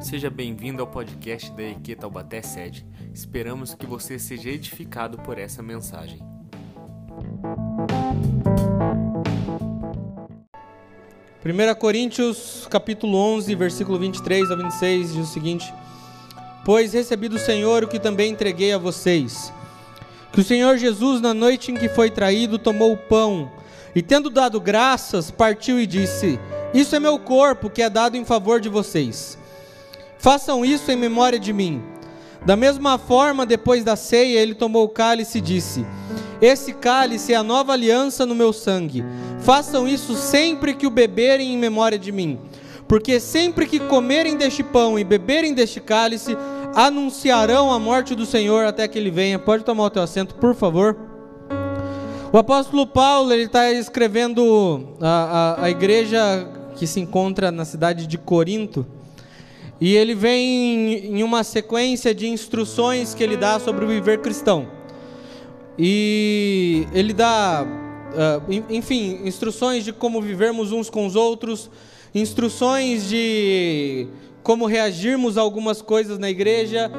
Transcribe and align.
Seja 0.00 0.30
bem-vindo 0.30 0.80
ao 0.80 0.88
podcast 0.88 1.52
da 1.52 1.62
EQ 1.62 1.94
Taubaté 1.94 2.40
Sede. 2.40 2.86
Esperamos 3.12 3.74
que 3.74 3.84
você 3.84 4.18
seja 4.18 4.48
edificado 4.48 5.18
por 5.18 5.36
essa 5.36 5.62
mensagem. 5.62 6.18
Primeira 11.42 11.74
Coríntios, 11.74 12.66
capítulo 12.70 13.14
11, 13.18 13.54
versículo 13.54 13.98
23 13.98 14.50
a 14.50 14.56
26 14.56 15.12
diz 15.12 15.28
o 15.28 15.30
seguinte: 15.30 15.72
Pois 16.64 16.94
recebi 16.94 17.28
do 17.28 17.38
Senhor 17.38 17.84
o 17.84 17.88
que 17.88 18.00
também 18.00 18.32
entreguei 18.32 18.72
a 18.72 18.78
vocês, 18.78 19.52
que 20.32 20.40
o 20.40 20.44
Senhor 20.44 20.78
Jesus 20.78 21.20
na 21.20 21.34
noite 21.34 21.70
em 21.70 21.74
que 21.74 21.90
foi 21.90 22.10
traído 22.10 22.58
tomou 22.58 22.94
o 22.94 22.96
pão 22.96 23.52
e 23.94 24.00
tendo 24.00 24.30
dado 24.30 24.58
graças, 24.60 25.30
partiu 25.30 25.78
e 25.78 25.86
disse: 25.86 26.40
Isso 26.72 26.96
é 26.96 27.00
meu 27.00 27.18
corpo 27.18 27.68
que 27.68 27.82
é 27.82 27.90
dado 27.90 28.16
em 28.16 28.24
favor 28.24 28.60
de 28.60 28.70
vocês. 28.70 29.39
Façam 30.20 30.62
isso 30.62 30.92
em 30.92 30.96
memória 30.96 31.38
de 31.38 31.50
mim. 31.50 31.82
Da 32.44 32.54
mesma 32.54 32.98
forma, 32.98 33.46
depois 33.46 33.82
da 33.82 33.96
ceia, 33.96 34.38
ele 34.38 34.54
tomou 34.54 34.84
o 34.84 34.88
cálice 34.88 35.38
e 35.38 35.40
disse: 35.40 35.86
Esse 36.42 36.74
cálice 36.74 37.32
é 37.32 37.36
a 37.36 37.42
nova 37.42 37.72
aliança 37.72 38.26
no 38.26 38.34
meu 38.34 38.52
sangue. 38.52 39.02
Façam 39.40 39.88
isso 39.88 40.14
sempre 40.14 40.74
que 40.74 40.86
o 40.86 40.90
beberem 40.90 41.54
em 41.54 41.58
memória 41.58 41.98
de 41.98 42.12
mim. 42.12 42.38
Porque 42.86 43.18
sempre 43.18 43.66
que 43.66 43.80
comerem 43.80 44.36
deste 44.36 44.62
pão 44.62 44.98
e 44.98 45.04
beberem 45.04 45.54
deste 45.54 45.80
cálice, 45.80 46.36
anunciarão 46.74 47.72
a 47.72 47.78
morte 47.78 48.14
do 48.14 48.26
Senhor 48.26 48.66
até 48.66 48.86
que 48.86 48.98
ele 48.98 49.10
venha. 49.10 49.38
Pode 49.38 49.64
tomar 49.64 49.84
o 49.84 49.90
teu 49.90 50.02
assento, 50.02 50.34
por 50.34 50.54
favor. 50.54 50.98
O 52.30 52.36
apóstolo 52.36 52.86
Paulo 52.86 53.32
ele 53.32 53.44
está 53.44 53.72
escrevendo 53.72 54.96
a, 55.00 55.56
a, 55.60 55.64
a 55.64 55.70
igreja 55.70 56.46
que 56.76 56.86
se 56.86 57.00
encontra 57.00 57.50
na 57.50 57.64
cidade 57.64 58.06
de 58.06 58.18
Corinto. 58.18 58.86
E 59.80 59.96
ele 59.96 60.14
vem 60.14 61.06
em 61.06 61.22
uma 61.22 61.42
sequência 61.42 62.14
de 62.14 62.28
instruções 62.28 63.14
que 63.14 63.22
ele 63.22 63.36
dá 63.36 63.58
sobre 63.58 63.84
o 63.84 63.88
viver 63.88 64.20
cristão. 64.20 64.68
E 65.78 66.86
ele 66.92 67.14
dá, 67.14 67.64
uh, 67.64 68.52
enfim, 68.68 69.20
instruções 69.24 69.82
de 69.82 69.92
como 69.92 70.20
vivermos 70.20 70.70
uns 70.70 70.90
com 70.90 71.06
os 71.06 71.16
outros, 71.16 71.70
instruções 72.14 73.08
de 73.08 74.06
como 74.42 74.66
reagirmos 74.66 75.38
a 75.38 75.40
algumas 75.40 75.80
coisas 75.80 76.18
na 76.18 76.28
igreja. 76.28 76.90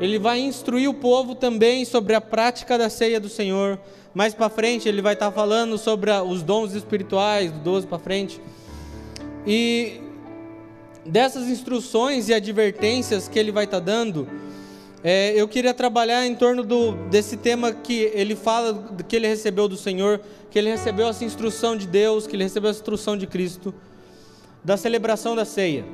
Ele 0.00 0.18
vai 0.18 0.40
instruir 0.40 0.90
o 0.90 0.94
povo 0.94 1.36
também 1.36 1.84
sobre 1.84 2.14
a 2.16 2.20
prática 2.20 2.76
da 2.76 2.90
ceia 2.90 3.20
do 3.20 3.28
Senhor. 3.28 3.78
Mais 4.12 4.34
para 4.34 4.48
frente 4.48 4.88
ele 4.88 5.00
vai 5.00 5.12
estar 5.12 5.30
falando 5.30 5.78
sobre 5.78 6.10
os 6.10 6.42
dons 6.42 6.74
espirituais, 6.74 7.52
do 7.52 7.60
12 7.60 7.86
para 7.86 7.98
frente. 8.00 8.40
E 9.46 10.00
dessas 11.10 11.48
instruções 11.48 12.28
e 12.28 12.34
advertências 12.34 13.28
que 13.28 13.38
ele 13.38 13.50
vai 13.50 13.64
estar 13.64 13.80
tá 13.80 13.84
dando, 13.84 14.28
é, 15.02 15.32
eu 15.34 15.48
queria 15.48 15.74
trabalhar 15.74 16.24
em 16.26 16.34
torno 16.34 16.62
do, 16.62 16.92
desse 17.08 17.36
tema 17.36 17.72
que 17.72 18.10
ele 18.14 18.36
fala 18.36 18.94
que 19.08 19.16
ele 19.16 19.26
recebeu 19.26 19.66
do 19.66 19.76
Senhor, 19.76 20.20
que 20.50 20.58
ele 20.58 20.70
recebeu 20.70 21.08
essa 21.08 21.24
instrução 21.24 21.76
de 21.76 21.86
Deus, 21.86 22.26
que 22.26 22.36
ele 22.36 22.44
recebeu 22.44 22.70
essa 22.70 22.78
instrução 22.80 23.16
de 23.16 23.26
Cristo, 23.26 23.74
da 24.62 24.76
celebração 24.76 25.34
da 25.34 25.44
ceia. 25.44 25.84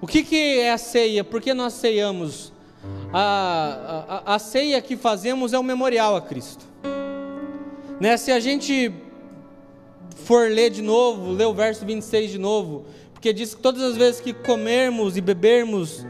O 0.00 0.06
que, 0.06 0.24
que 0.24 0.58
é 0.58 0.72
a 0.72 0.78
ceia? 0.78 1.22
Por 1.22 1.40
que 1.40 1.54
nós 1.54 1.74
ceiamos? 1.74 2.52
A, 3.12 4.22
a, 4.26 4.34
a 4.34 4.38
ceia 4.38 4.80
que 4.82 4.96
fazemos 4.96 5.52
é 5.52 5.58
um 5.58 5.62
memorial 5.62 6.16
a 6.16 6.20
Cristo. 6.20 6.64
Né? 8.00 8.16
Se 8.16 8.32
a 8.32 8.40
gente 8.40 8.92
for 10.24 10.50
ler 10.50 10.70
de 10.70 10.82
novo, 10.82 11.30
ler 11.32 11.46
o 11.46 11.54
verso 11.54 11.84
26 11.84 12.30
de 12.32 12.38
novo, 12.38 12.86
porque 13.22 13.32
diz 13.32 13.54
que 13.54 13.62
todas 13.62 13.80
as 13.84 13.96
vezes 13.96 14.20
que 14.20 14.32
comermos 14.32 15.16
e 15.16 15.20
bebermos 15.20 16.04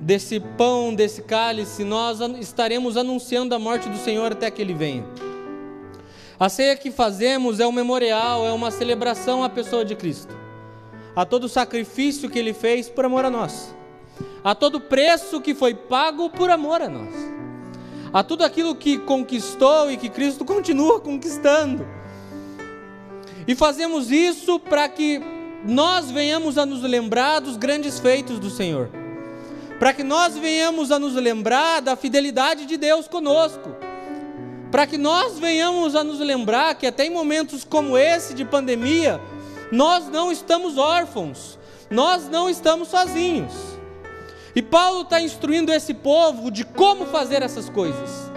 desse 0.00 0.40
pão, 0.40 0.94
desse 0.94 1.20
cálice, 1.20 1.84
nós 1.84 2.18
estaremos 2.40 2.96
anunciando 2.96 3.54
a 3.54 3.58
morte 3.58 3.90
do 3.90 3.98
Senhor 3.98 4.32
até 4.32 4.50
que 4.50 4.62
Ele 4.62 4.72
venha. 4.72 5.04
A 6.40 6.48
ceia 6.48 6.74
que 6.74 6.90
fazemos 6.90 7.60
é 7.60 7.66
um 7.66 7.72
memorial, 7.72 8.46
é 8.46 8.52
uma 8.52 8.70
celebração 8.70 9.44
à 9.44 9.50
pessoa 9.50 9.84
de 9.84 9.94
Cristo, 9.94 10.34
a 11.14 11.26
todo 11.26 11.44
o 11.44 11.48
sacrifício 11.48 12.30
que 12.30 12.38
Ele 12.38 12.54
fez 12.54 12.88
por 12.88 13.04
amor 13.04 13.26
a 13.26 13.30
nós, 13.30 13.76
a 14.42 14.54
todo 14.54 14.76
o 14.76 14.80
preço 14.80 15.42
que 15.42 15.54
foi 15.54 15.74
pago 15.74 16.30
por 16.30 16.48
amor 16.48 16.80
a 16.80 16.88
nós, 16.88 17.14
a 18.14 18.24
tudo 18.24 18.42
aquilo 18.42 18.74
que 18.74 18.96
conquistou 18.96 19.90
e 19.92 19.98
que 19.98 20.08
Cristo 20.08 20.42
continua 20.42 21.00
conquistando. 21.04 21.86
E 23.46 23.54
fazemos 23.54 24.10
isso 24.10 24.58
para 24.58 24.88
que 24.88 25.35
nós 25.64 26.10
venhamos 26.10 26.58
a 26.58 26.66
nos 26.66 26.82
lembrar 26.82 27.40
dos 27.40 27.56
grandes 27.56 27.98
feitos 27.98 28.38
do 28.38 28.50
Senhor, 28.50 28.90
para 29.78 29.92
que 29.92 30.02
nós 30.02 30.36
venhamos 30.36 30.90
a 30.90 30.98
nos 30.98 31.14
lembrar 31.14 31.80
da 31.80 31.96
fidelidade 31.96 32.66
de 32.66 32.76
Deus 32.76 33.08
conosco, 33.08 33.74
para 34.70 34.86
que 34.86 34.98
nós 34.98 35.38
venhamos 35.38 35.94
a 35.94 36.04
nos 36.04 36.18
lembrar 36.18 36.74
que 36.74 36.86
até 36.86 37.06
em 37.06 37.10
momentos 37.10 37.64
como 37.64 37.96
esse 37.96 38.34
de 38.34 38.44
pandemia, 38.44 39.20
nós 39.72 40.08
não 40.08 40.30
estamos 40.30 40.76
órfãos, 40.76 41.58
nós 41.90 42.28
não 42.28 42.48
estamos 42.48 42.88
sozinhos. 42.88 43.52
E 44.54 44.62
Paulo 44.62 45.02
está 45.02 45.20
instruindo 45.20 45.72
esse 45.72 45.92
povo 45.92 46.50
de 46.50 46.64
como 46.64 47.06
fazer 47.06 47.42
essas 47.42 47.68
coisas. 47.68 48.30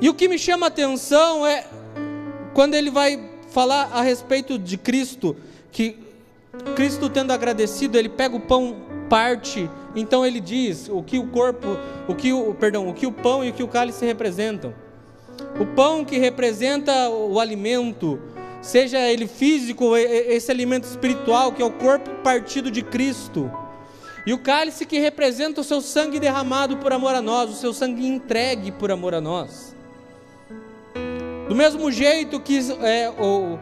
E 0.00 0.08
o 0.08 0.14
que 0.14 0.26
me 0.26 0.36
chama 0.36 0.66
a 0.66 0.68
atenção 0.68 1.46
é 1.46 1.64
quando 2.52 2.74
ele 2.74 2.90
vai 2.90 3.31
falar 3.52 3.90
a 3.92 4.02
respeito 4.02 4.58
de 4.58 4.76
Cristo, 4.76 5.36
que 5.70 5.98
Cristo 6.74 7.08
tendo 7.08 7.32
agradecido, 7.32 7.98
ele 7.98 8.08
pega 8.08 8.36
o 8.36 8.40
pão, 8.40 8.76
parte, 9.08 9.68
então 9.94 10.24
ele 10.24 10.40
diz 10.40 10.88
o 10.88 11.02
que 11.02 11.18
o 11.18 11.26
corpo, 11.26 11.76
o 12.08 12.14
que 12.14 12.32
o, 12.32 12.54
perdão, 12.54 12.88
o 12.88 12.94
que 12.94 13.06
o 13.06 13.12
pão 13.12 13.44
e 13.44 13.50
o 13.50 13.52
que 13.52 13.62
o 13.62 13.68
cálice 13.68 14.04
representam. 14.06 14.74
O 15.60 15.66
pão 15.66 16.04
que 16.04 16.18
representa 16.18 17.10
o 17.10 17.38
alimento, 17.38 18.18
seja 18.60 18.98
ele 18.98 19.26
físico, 19.26 19.96
esse 19.96 20.50
alimento 20.50 20.84
espiritual 20.84 21.52
que 21.52 21.62
é 21.62 21.64
o 21.64 21.70
corpo 21.70 22.10
partido 22.22 22.70
de 22.70 22.82
Cristo. 22.82 23.50
E 24.26 24.32
o 24.32 24.38
cálice 24.38 24.86
que 24.86 24.98
representa 24.98 25.60
o 25.60 25.64
seu 25.64 25.80
sangue 25.80 26.20
derramado 26.20 26.76
por 26.78 26.92
amor 26.92 27.14
a 27.14 27.20
nós, 27.20 27.50
o 27.50 27.54
seu 27.54 27.72
sangue 27.72 28.06
entregue 28.06 28.70
por 28.70 28.90
amor 28.90 29.14
a 29.14 29.20
nós. 29.20 29.71
Do 31.52 31.56
mesmo 31.56 31.92
jeito 31.92 32.40
que 32.40 32.60
é, 32.80 33.10
o, 33.10 33.58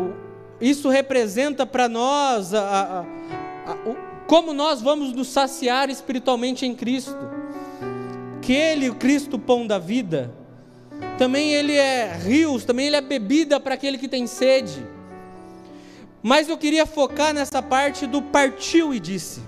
o, 0.00 0.14
isso 0.58 0.88
representa 0.88 1.66
para 1.66 1.90
nós 1.90 2.54
a, 2.54 2.60
a, 2.62 3.70
a, 3.70 3.74
o, 3.86 3.94
como 4.26 4.54
nós 4.54 4.80
vamos 4.80 5.12
nos 5.12 5.28
saciar 5.28 5.90
espiritualmente 5.90 6.64
em 6.64 6.74
Cristo. 6.74 7.18
Que 8.40 8.54
Ele, 8.54 8.88
o 8.88 8.94
Cristo, 8.94 9.38
pão 9.38 9.66
da 9.66 9.78
vida, 9.78 10.32
também 11.18 11.52
Ele 11.52 11.74
é 11.74 12.16
rios, 12.16 12.64
também 12.64 12.86
Ele 12.86 12.96
é 12.96 13.02
bebida 13.02 13.60
para 13.60 13.74
aquele 13.74 13.98
que 13.98 14.08
tem 14.08 14.26
sede. 14.26 14.82
Mas 16.22 16.48
eu 16.48 16.56
queria 16.56 16.86
focar 16.86 17.34
nessa 17.34 17.60
parte 17.60 18.06
do 18.06 18.22
partiu 18.22 18.94
e 18.94 18.98
disse. 18.98 19.42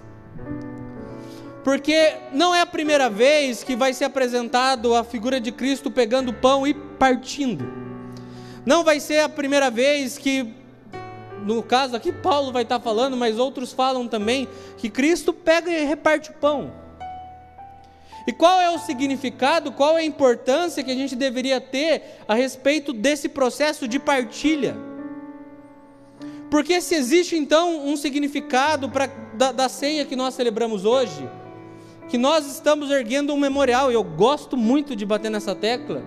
Porque 1.65 2.13
não 2.31 2.55
é 2.55 2.61
a 2.61 2.67
primeira 2.67 3.09
vez 3.09 3.65
que 3.65 3.75
vai 3.75 3.95
ser 3.95 4.05
apresentado 4.05 4.95
a 4.95 5.03
figura 5.03 5.41
de 5.41 5.51
Cristo 5.51 5.91
pegando 5.91 6.29
o 6.29 6.35
pão 6.35 6.67
e 6.67 6.75
partindo. 6.75 7.86
Não 8.67 8.83
vai 8.83 8.99
ser 8.99 9.21
a 9.21 9.29
primeira 9.29 9.71
vez 9.71 10.19
que, 10.19 10.53
no 11.45 11.63
caso 11.63 11.95
aqui, 11.95 12.11
Paulo 12.11 12.51
vai 12.53 12.65
estar 12.65 12.81
falando, 12.81 13.17
mas 13.17 13.39
outros 13.39 13.73
falam 13.73 14.09
também, 14.09 14.49
que 14.77 14.91
Cristo 14.91 15.33
pega 15.33 15.71
e 15.71 15.85
reparte 15.85 16.31
o 16.31 16.35
pão. 16.35 16.73
E 18.27 18.33
qual 18.33 18.61
é 18.61 18.69
o 18.71 18.79
significado, 18.79 19.71
qual 19.71 19.97
é 19.97 20.01
a 20.01 20.05
importância 20.05 20.83
que 20.83 20.91
a 20.91 20.95
gente 20.97 21.15
deveria 21.15 21.61
ter 21.61 22.19
a 22.27 22.35
respeito 22.35 22.93
desse 22.93 23.29
processo 23.29 23.87
de 23.87 24.01
partilha? 24.01 24.77
Porque 26.51 26.81
se 26.81 26.97
existe 26.97 27.37
então 27.37 27.87
um 27.87 27.97
significado 27.97 28.91
pra, 28.91 29.07
da, 29.35 29.53
da 29.53 29.69
ceia 29.69 30.05
que 30.05 30.17
nós 30.17 30.35
celebramos 30.35 30.85
hoje, 30.85 31.29
que 32.09 32.19
nós 32.19 32.47
estamos 32.47 32.91
erguendo 32.91 33.33
um 33.33 33.39
memorial, 33.39 33.93
e 33.93 33.95
eu 33.95 34.03
gosto 34.03 34.57
muito 34.57 34.97
de 34.97 35.07
bater 35.07 35.31
nessa 35.31 35.55
tecla, 35.55 36.03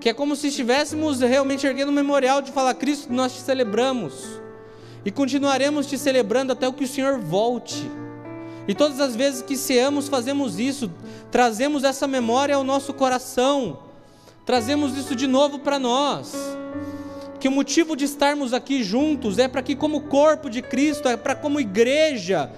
que 0.00 0.08
é 0.08 0.14
como 0.14 0.36
se 0.36 0.48
estivéssemos 0.48 1.20
realmente 1.20 1.66
erguendo 1.66 1.90
um 1.90 1.94
memorial 1.94 2.40
de 2.40 2.52
falar: 2.52 2.74
Cristo, 2.74 3.12
nós 3.12 3.32
te 3.32 3.40
celebramos 3.40 4.40
e 5.04 5.10
continuaremos 5.10 5.86
te 5.86 5.98
celebrando 5.98 6.52
até 6.52 6.68
o 6.68 6.72
que 6.72 6.84
o 6.84 6.88
Senhor 6.88 7.18
volte. 7.18 7.90
E 8.66 8.74
todas 8.74 9.00
as 9.00 9.16
vezes 9.16 9.42
que 9.42 9.56
ceamos, 9.56 10.08
fazemos 10.08 10.58
isso, 10.58 10.92
trazemos 11.30 11.84
essa 11.84 12.06
memória 12.06 12.54
ao 12.54 12.62
nosso 12.62 12.92
coração, 12.92 13.78
trazemos 14.44 14.96
isso 14.96 15.16
de 15.16 15.26
novo 15.26 15.58
para 15.58 15.78
nós. 15.78 16.34
Que 17.40 17.48
o 17.48 17.52
motivo 17.52 17.96
de 17.96 18.04
estarmos 18.04 18.52
aqui 18.52 18.82
juntos 18.82 19.38
é 19.38 19.48
para 19.48 19.62
que, 19.62 19.74
como 19.74 20.02
corpo 20.02 20.50
de 20.50 20.60
Cristo, 20.60 21.08
é 21.08 21.16
para 21.16 21.34
como 21.34 21.60
igreja, 21.60 22.50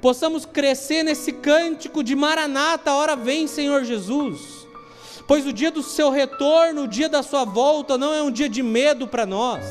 possamos 0.00 0.44
crescer 0.44 1.02
nesse 1.02 1.32
cântico 1.32 2.02
de 2.02 2.16
Maranata, 2.16 2.92
hora 2.92 3.14
vem, 3.14 3.46
Senhor 3.46 3.84
Jesus 3.84 4.61
pois 5.26 5.46
o 5.46 5.52
dia 5.52 5.70
do 5.70 5.82
seu 5.82 6.10
retorno, 6.10 6.82
o 6.82 6.88
dia 6.88 7.08
da 7.08 7.22
sua 7.22 7.44
volta, 7.44 7.96
não 7.96 8.12
é 8.12 8.22
um 8.22 8.30
dia 8.30 8.48
de 8.48 8.62
medo 8.62 9.06
para 9.06 9.24
nós, 9.24 9.64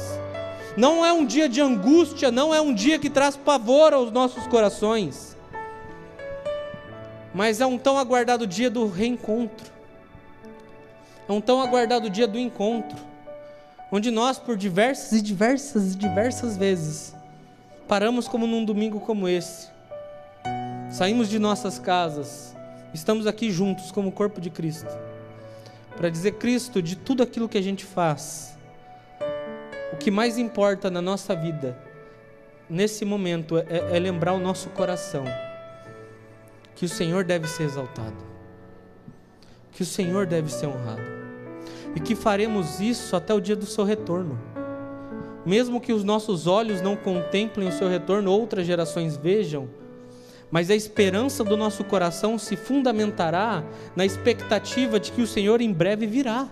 não 0.78 1.06
é 1.06 1.12
um 1.12 1.26
dia 1.26 1.50
de 1.50 1.62
angústia, 1.62 2.32
não 2.32 2.54
é 2.54 2.62
um 2.62 2.74
dia 2.74 2.98
que 2.98 3.10
traz 3.10 3.36
pavor 3.36 3.94
aos 3.94 4.12
nossos 4.12 4.48
corações, 4.48 5.38
Mas 7.34 7.62
é 7.62 7.66
um 7.66 7.78
tão 7.78 7.98
aguardado 7.98 8.46
dia 8.46 8.70
do 8.70 8.88
reencontro. 8.88 9.72
É 11.30 11.32
um 11.32 11.40
tão 11.40 11.62
aguardado 11.62 12.10
dia 12.10 12.28
do 12.28 12.38
encontro. 12.38 12.98
Onde 13.90 14.12
nós, 14.12 14.38
por 14.38 14.58
diversas 14.58 15.14
e 15.14 15.22
diversas 15.22 15.94
e 15.94 15.98
diversas 15.98 16.58
vezes, 16.58 17.16
paramos 17.88 18.28
como 18.28 18.46
num 18.46 18.66
domingo 18.66 19.00
como 19.00 19.30
esse. 19.30 19.70
Saímos 20.90 21.30
de 21.30 21.40
nossas 21.40 21.80
casas, 21.80 22.54
estamos 22.94 23.26
aqui 23.26 23.50
juntos 23.50 23.92
como 23.92 24.12
corpo 24.12 24.42
de 24.42 24.50
Cristo. 24.50 25.11
Para 25.96 26.10
dizer, 26.10 26.34
Cristo, 26.34 26.82
de 26.82 26.96
tudo 26.96 27.22
aquilo 27.22 27.50
que 27.50 27.58
a 27.58 27.62
gente 27.62 27.86
faz, 27.86 28.58
o 29.94 29.98
que 29.98 30.10
mais 30.10 30.38
importa 30.38 30.90
na 30.90 31.02
nossa 31.02 31.36
vida, 31.36 31.78
nesse 32.70 33.04
momento, 33.06 33.58
é, 33.58 33.96
é 33.96 34.00
lembrar 34.00 34.34
o 34.34 34.40
nosso 34.40 34.70
coração 34.70 35.26
que 36.76 36.86
o 36.86 36.90
Senhor 36.90 37.24
deve 37.24 37.48
ser 37.48 37.64
exaltado, 37.64 38.18
que 39.72 39.84
o 39.84 39.86
Senhor 39.86 40.26
deve 40.26 40.52
ser 40.52 40.68
honrado, 40.68 41.02
e 41.96 42.00
que 42.00 42.16
faremos 42.16 42.80
isso 42.80 43.16
até 43.16 43.34
o 43.34 43.42
dia 43.42 43.56
do 43.56 43.66
seu 43.66 43.84
retorno. 43.84 44.40
Mesmo 45.46 45.82
que 45.82 45.92
os 45.92 46.04
nossos 46.04 46.48
olhos 46.48 46.82
não 46.82 46.96
contemplem 46.96 47.68
o 47.68 47.72
seu 47.72 47.90
retorno, 47.90 48.32
outras 48.32 48.66
gerações 48.66 49.18
vejam, 49.18 49.70
mas 50.52 50.70
a 50.70 50.76
esperança 50.76 51.44
do 51.44 51.56
nosso 51.56 51.84
coração 51.84 52.38
se 52.38 52.58
fundamentará 52.58 53.64
na 53.96 54.06
expectativa 54.06 55.00
de 55.00 55.12
que 55.12 55.22
o 55.22 55.28
Senhor 55.28 55.62
em 55.62 55.72
breve 55.72 56.06
virá. 56.06 56.50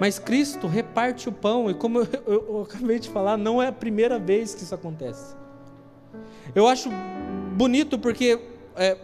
Mas 0.00 0.18
Cristo 0.18 0.66
reparte 0.66 1.28
o 1.28 1.32
pão, 1.32 1.70
e 1.70 1.74
como 1.74 1.98
eu, 2.00 2.08
eu, 2.26 2.46
eu, 2.48 2.62
acabei 2.62 2.98
de 2.98 3.10
falar, 3.10 3.36
não 3.36 3.60
é 3.60 3.66
a 3.66 3.72
primeira 3.72 4.18
vez 4.18 4.54
que 4.54 4.62
isso 4.62 4.74
acontece. 4.74 5.34
Eu 6.54 6.66
acho 6.66 6.88
bonito 7.56 7.98
porque 7.98 8.38
é, 8.76 8.96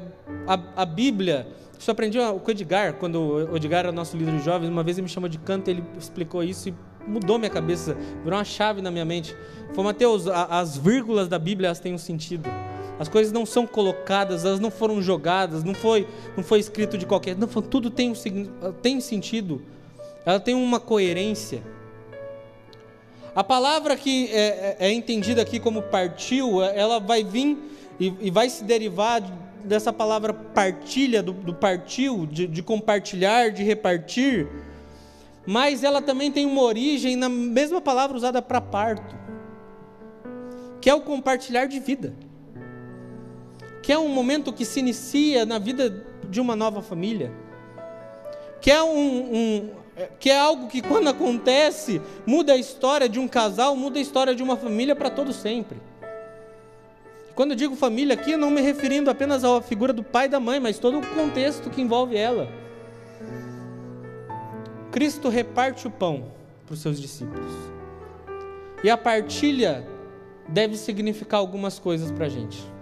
a, 0.47 0.83
a, 0.83 0.87
Bíblia, 0.87 1.49
isso 1.79 1.91
aprendi 1.91 2.19
com 2.19 2.49
o 2.49 2.51
Edgar, 2.51 2.95
quando 2.95 3.21
o 3.21 3.57
Edgar 3.57 3.81
era 3.81 3.93
nosso 3.93 4.17
líder 4.17 4.39
de 4.39 4.45
jovens, 4.45 4.69
uma 4.69 4.83
vez 4.83 4.97
ele 4.97 5.05
me 5.05 5.09
chamou 5.09 5.29
de 5.29 5.39
canto, 5.39 5.69
ele 5.69 5.85
explicou 5.99 6.43
isso 6.43 6.69
e 6.69 6.75
mudou 7.07 7.39
minha 7.39 7.51
cabeça, 7.51 7.95
virou 8.23 8.39
uma 8.39 8.45
chave 8.45 8.83
na 8.83 8.91
minha 8.91 9.05
mente. 9.05 9.37
Foi 9.75 9.83
Mateus, 9.85 10.27
as 10.27 10.77
vírgulas 10.77 11.29
da 11.29 11.39
Bíblia 11.39 11.69
elas 11.69 11.81
têm 11.81 11.95
um 11.95 11.99
sentido. 11.99 12.49
As 12.99 13.09
coisas 13.09 13.33
não 13.33 13.47
são 13.47 13.67
colocadas, 13.67 14.45
elas 14.45 14.61
não 14.61 14.71
foram 14.71 15.01
jogadas, 15.01 15.63
não 15.63 15.75
foi, 15.75 16.07
não 16.37 16.43
foi 16.43 16.59
escrito 16.59 16.99
de 16.99 17.07
qualquer. 17.07 17.37
Não, 17.37 17.47
tudo 17.47 17.91
tem 17.91 18.11
um 18.11 18.73
tem 18.83 19.01
sentido. 19.01 19.63
Ela 20.27 20.41
tem 20.41 20.55
uma 20.55 20.81
coerência. 20.81 21.63
A 23.35 23.45
palavra 23.45 23.97
que 23.97 24.29
é, 24.33 24.77
é, 24.81 24.89
é 24.89 24.93
entendida 24.93 25.41
aqui 25.41 25.61
como 25.61 25.83
partiu, 25.83 26.63
ela 26.63 26.99
vai 26.99 27.23
vir 27.23 27.57
e, 28.01 28.13
e 28.21 28.31
vai 28.31 28.51
se 28.51 28.65
derivar 28.65 29.23
dessa 29.65 29.93
palavra 29.93 30.33
partilha, 30.33 31.23
do, 31.23 31.33
do 31.33 31.55
partiu, 31.55 32.27
de, 32.27 32.47
de 32.47 32.63
compartilhar, 32.63 33.51
de 33.51 33.63
repartir, 33.63 34.49
mas 35.47 35.85
ela 35.85 36.03
também 36.03 36.31
tem 36.31 36.47
uma 36.47 36.63
origem 36.63 37.17
na 37.17 37.29
mesma 37.29 37.81
palavra 37.81 38.17
usada 38.17 38.43
para 38.43 38.61
parto, 38.61 39.17
que 40.81 40.91
é 40.91 40.95
o 40.95 41.01
compartilhar 41.01 41.67
de 41.67 41.81
vida, 41.81 42.15
que 43.89 43.93
é 43.93 43.99
um 43.99 44.11
momento 44.11 44.53
que 44.53 44.67
se 44.67 44.81
inicia 44.81 45.47
na 45.47 45.59
vida 45.59 46.05
de 46.29 46.43
uma 46.43 46.55
nova 46.55 46.83
família, 46.83 47.33
que 48.61 48.71
é 48.71 48.83
um, 48.83 49.35
um 49.35 49.71
que 50.21 50.29
é 50.29 50.39
algo 50.39 50.69
que 50.69 50.83
quando 50.83 51.09
acontece 51.09 51.99
muda 52.27 52.53
a 52.53 52.57
história 52.59 53.09
de 53.09 53.19
um 53.19 53.27
casal, 53.27 53.75
muda 53.75 53.99
a 53.99 54.03
história 54.03 54.35
de 54.35 54.43
uma 54.43 54.59
família 54.59 54.95
para 54.95 55.09
todo 55.09 55.33
sempre. 55.33 55.79
Quando 57.35 57.53
eu 57.53 57.57
digo 57.57 57.75
família 57.77 58.13
aqui, 58.13 58.37
não 58.37 58.51
me 58.51 58.61
referindo 58.61 59.09
apenas 59.09 59.43
à 59.43 59.63
figura 59.63 59.95
do 59.95 60.03
pai 60.03 60.27
e 60.27 60.29
da 60.29 60.39
mãe, 60.39 60.61
mas 60.61 60.79
todo 60.79 60.99
o 60.99 61.07
contexto 61.15 61.71
que 61.71 61.81
envolve 61.81 62.15
ela. 62.15 62.47
Cristo 64.93 65.31
reparte 65.31 65.87
o 65.87 65.91
pão 65.91 66.27
para 66.67 66.75
os 66.75 66.83
seus 66.83 67.01
discípulos. 67.01 67.55
E 68.85 68.91
a 68.91 68.99
partilha 68.99 69.89
deve 70.47 70.77
significar 70.77 71.41
algumas 71.41 71.79
coisas 71.79 72.13
para 72.13 72.27
a 72.27 72.29
gente. 72.29 72.77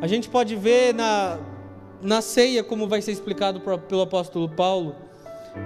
A 0.00 0.06
gente 0.06 0.28
pode 0.28 0.56
ver 0.56 0.94
na, 0.94 1.38
na 2.00 2.20
ceia, 2.22 2.64
como 2.64 2.88
vai 2.88 3.02
ser 3.02 3.12
explicado 3.12 3.60
pelo 3.60 4.02
apóstolo 4.02 4.48
Paulo, 4.48 4.94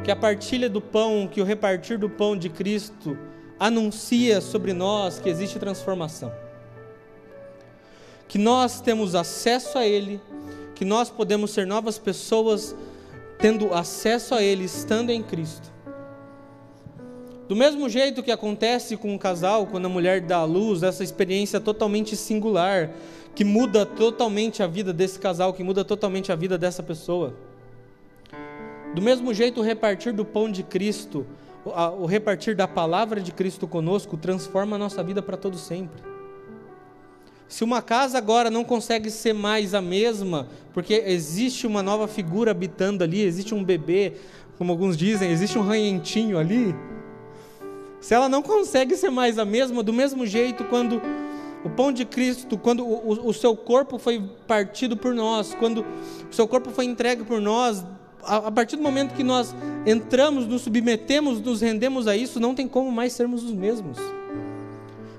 que 0.02 0.10
a 0.10 0.16
partilha 0.16 0.68
do 0.68 0.80
pão, 0.80 1.28
que 1.30 1.40
o 1.40 1.44
repartir 1.44 1.98
do 1.98 2.08
pão 2.08 2.36
de 2.36 2.48
Cristo 2.48 3.16
anuncia 3.58 4.40
sobre 4.40 4.72
nós 4.72 5.18
que 5.18 5.28
existe 5.28 5.58
transformação 5.58 6.32
que 8.34 8.38
nós 8.38 8.80
temos 8.80 9.14
acesso 9.14 9.78
a 9.78 9.86
Ele, 9.86 10.20
que 10.74 10.84
nós 10.84 11.08
podemos 11.08 11.52
ser 11.52 11.68
novas 11.68 11.98
pessoas 11.98 12.74
tendo 13.38 13.72
acesso 13.72 14.34
a 14.34 14.42
Ele, 14.42 14.64
estando 14.64 15.10
em 15.10 15.22
Cristo. 15.22 15.72
Do 17.46 17.54
mesmo 17.54 17.88
jeito 17.88 18.24
que 18.24 18.32
acontece 18.32 18.96
com 18.96 19.14
um 19.14 19.18
casal, 19.18 19.68
quando 19.68 19.86
a 19.86 19.88
mulher 19.88 20.20
dá 20.22 20.38
à 20.38 20.44
luz, 20.44 20.82
essa 20.82 21.04
experiência 21.04 21.60
totalmente 21.60 22.16
singular, 22.16 22.90
que 23.34 23.44
muda 23.44 23.84
totalmente 23.84 24.62
a 24.62 24.66
vida 24.66 24.92
desse 24.92 25.18
casal, 25.18 25.52
que 25.52 25.64
muda 25.64 25.84
totalmente 25.84 26.30
a 26.30 26.36
vida 26.36 26.56
dessa 26.56 26.82
pessoa. 26.82 27.34
Do 28.94 29.02
mesmo 29.02 29.34
jeito, 29.34 29.60
o 29.60 29.64
repartir 29.64 30.12
do 30.12 30.24
pão 30.24 30.50
de 30.50 30.62
Cristo, 30.62 31.26
o 31.98 32.06
repartir 32.06 32.54
da 32.54 32.68
palavra 32.68 33.20
de 33.20 33.32
Cristo 33.32 33.66
conosco, 33.66 34.16
transforma 34.16 34.76
a 34.76 34.78
nossa 34.78 35.02
vida 35.02 35.20
para 35.20 35.36
todo 35.36 35.58
sempre. 35.58 36.00
Se 37.48 37.64
uma 37.64 37.82
casa 37.82 38.18
agora 38.18 38.50
não 38.50 38.64
consegue 38.64 39.10
ser 39.10 39.32
mais 39.32 39.74
a 39.74 39.82
mesma, 39.82 40.48
porque 40.72 40.94
existe 41.06 41.66
uma 41.66 41.82
nova 41.82 42.06
figura 42.06 42.52
habitando 42.52 43.02
ali, 43.02 43.20
existe 43.20 43.54
um 43.54 43.62
bebê, 43.62 44.14
como 44.56 44.72
alguns 44.72 44.96
dizem, 44.96 45.30
existe 45.30 45.58
um 45.58 45.62
ranhentinho 45.62 46.38
ali. 46.38 46.74
Se 48.00 48.14
ela 48.14 48.28
não 48.28 48.42
consegue 48.42 48.96
ser 48.96 49.10
mais 49.10 49.38
a 49.38 49.44
mesma, 49.44 49.82
do 49.82 49.92
mesmo 49.92 50.26
jeito, 50.26 50.64
quando 50.64 51.00
o 51.64 51.70
pão 51.70 51.90
de 51.90 52.04
Cristo, 52.04 52.58
quando 52.58 52.84
o, 52.84 53.28
o, 53.28 53.32
seu 53.32 53.56
corpo 53.56 53.98
foi 53.98 54.22
partido 54.46 54.96
por 54.96 55.14
nós, 55.14 55.54
quando 55.54 55.84
o 56.30 56.34
seu 56.34 56.46
corpo 56.46 56.70
foi 56.70 56.84
entregue 56.84 57.24
por 57.24 57.40
nós, 57.40 57.84
a, 58.22 58.36
a 58.36 58.52
partir 58.52 58.76
do 58.76 58.82
momento 58.82 59.14
que 59.14 59.24
nós 59.24 59.54
entramos, 59.86 60.46
nos 60.46 60.62
submetemos, 60.62 61.40
nos 61.40 61.62
rendemos 61.62 62.06
a 62.06 62.14
isso, 62.16 62.38
não 62.38 62.54
tem 62.54 62.68
como 62.68 62.92
mais 62.92 63.14
sermos 63.14 63.42
os 63.42 63.52
mesmos. 63.52 63.98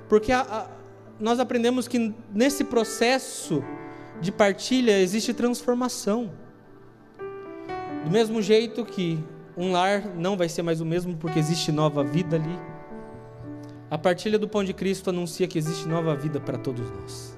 Porque 0.08 0.32
a, 0.32 0.42
a 0.42 0.68
nós 1.20 1.40
aprendemos 1.40 1.88
que 1.88 2.14
nesse 2.34 2.64
processo 2.64 3.64
de 4.22 4.32
partilha 4.32 5.00
existe 5.00 5.34
transformação. 5.34 6.30
Do 8.04 8.12
mesmo 8.12 8.42
jeito 8.42 8.86
que 8.86 9.18
um 9.58 9.72
lar 9.72 10.14
não 10.16 10.38
vai 10.38 10.50
ser 10.50 10.62
mais 10.62 10.82
o 10.82 10.86
mesmo 10.86 11.16
porque 11.16 11.40
existe 11.40 11.72
nova 11.72 12.04
vida 12.04 12.36
ali. 12.36 12.75
A 13.96 13.98
partilha 13.98 14.38
do 14.38 14.46
pão 14.46 14.62
de 14.62 14.74
Cristo 14.74 15.10
anuncia 15.10 15.48
que 15.48 15.58
existe 15.58 15.88
nova 15.88 16.14
vida 16.18 16.38
para 16.38 16.58
todos 16.58 16.92
nós. 16.92 17.38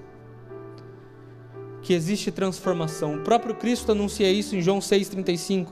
Que 1.83 1.93
existe 1.93 2.31
transformação. 2.31 3.13
O 3.13 3.19
próprio 3.19 3.53
Cristo 3.53 3.91
anuncia 3.91 4.31
isso 4.31 4.55
em 4.55 4.61
João 4.63 4.79
6,35. 4.79 5.67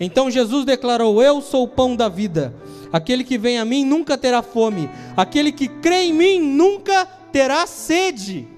Então 0.00 0.30
Jesus 0.30 0.64
declarou: 0.64 1.22
Eu 1.22 1.42
sou 1.42 1.64
o 1.64 1.68
pão 1.68 1.94
da 1.94 2.08
vida. 2.08 2.54
Aquele 2.90 3.22
que 3.22 3.36
vem 3.36 3.58
a 3.58 3.66
mim 3.66 3.84
nunca 3.84 4.16
terá 4.16 4.40
fome. 4.40 4.88
Aquele 5.14 5.52
que 5.52 5.68
crê 5.68 6.04
em 6.04 6.14
mim 6.14 6.40
nunca 6.40 7.04
terá 7.30 7.66
sede. 7.66 8.48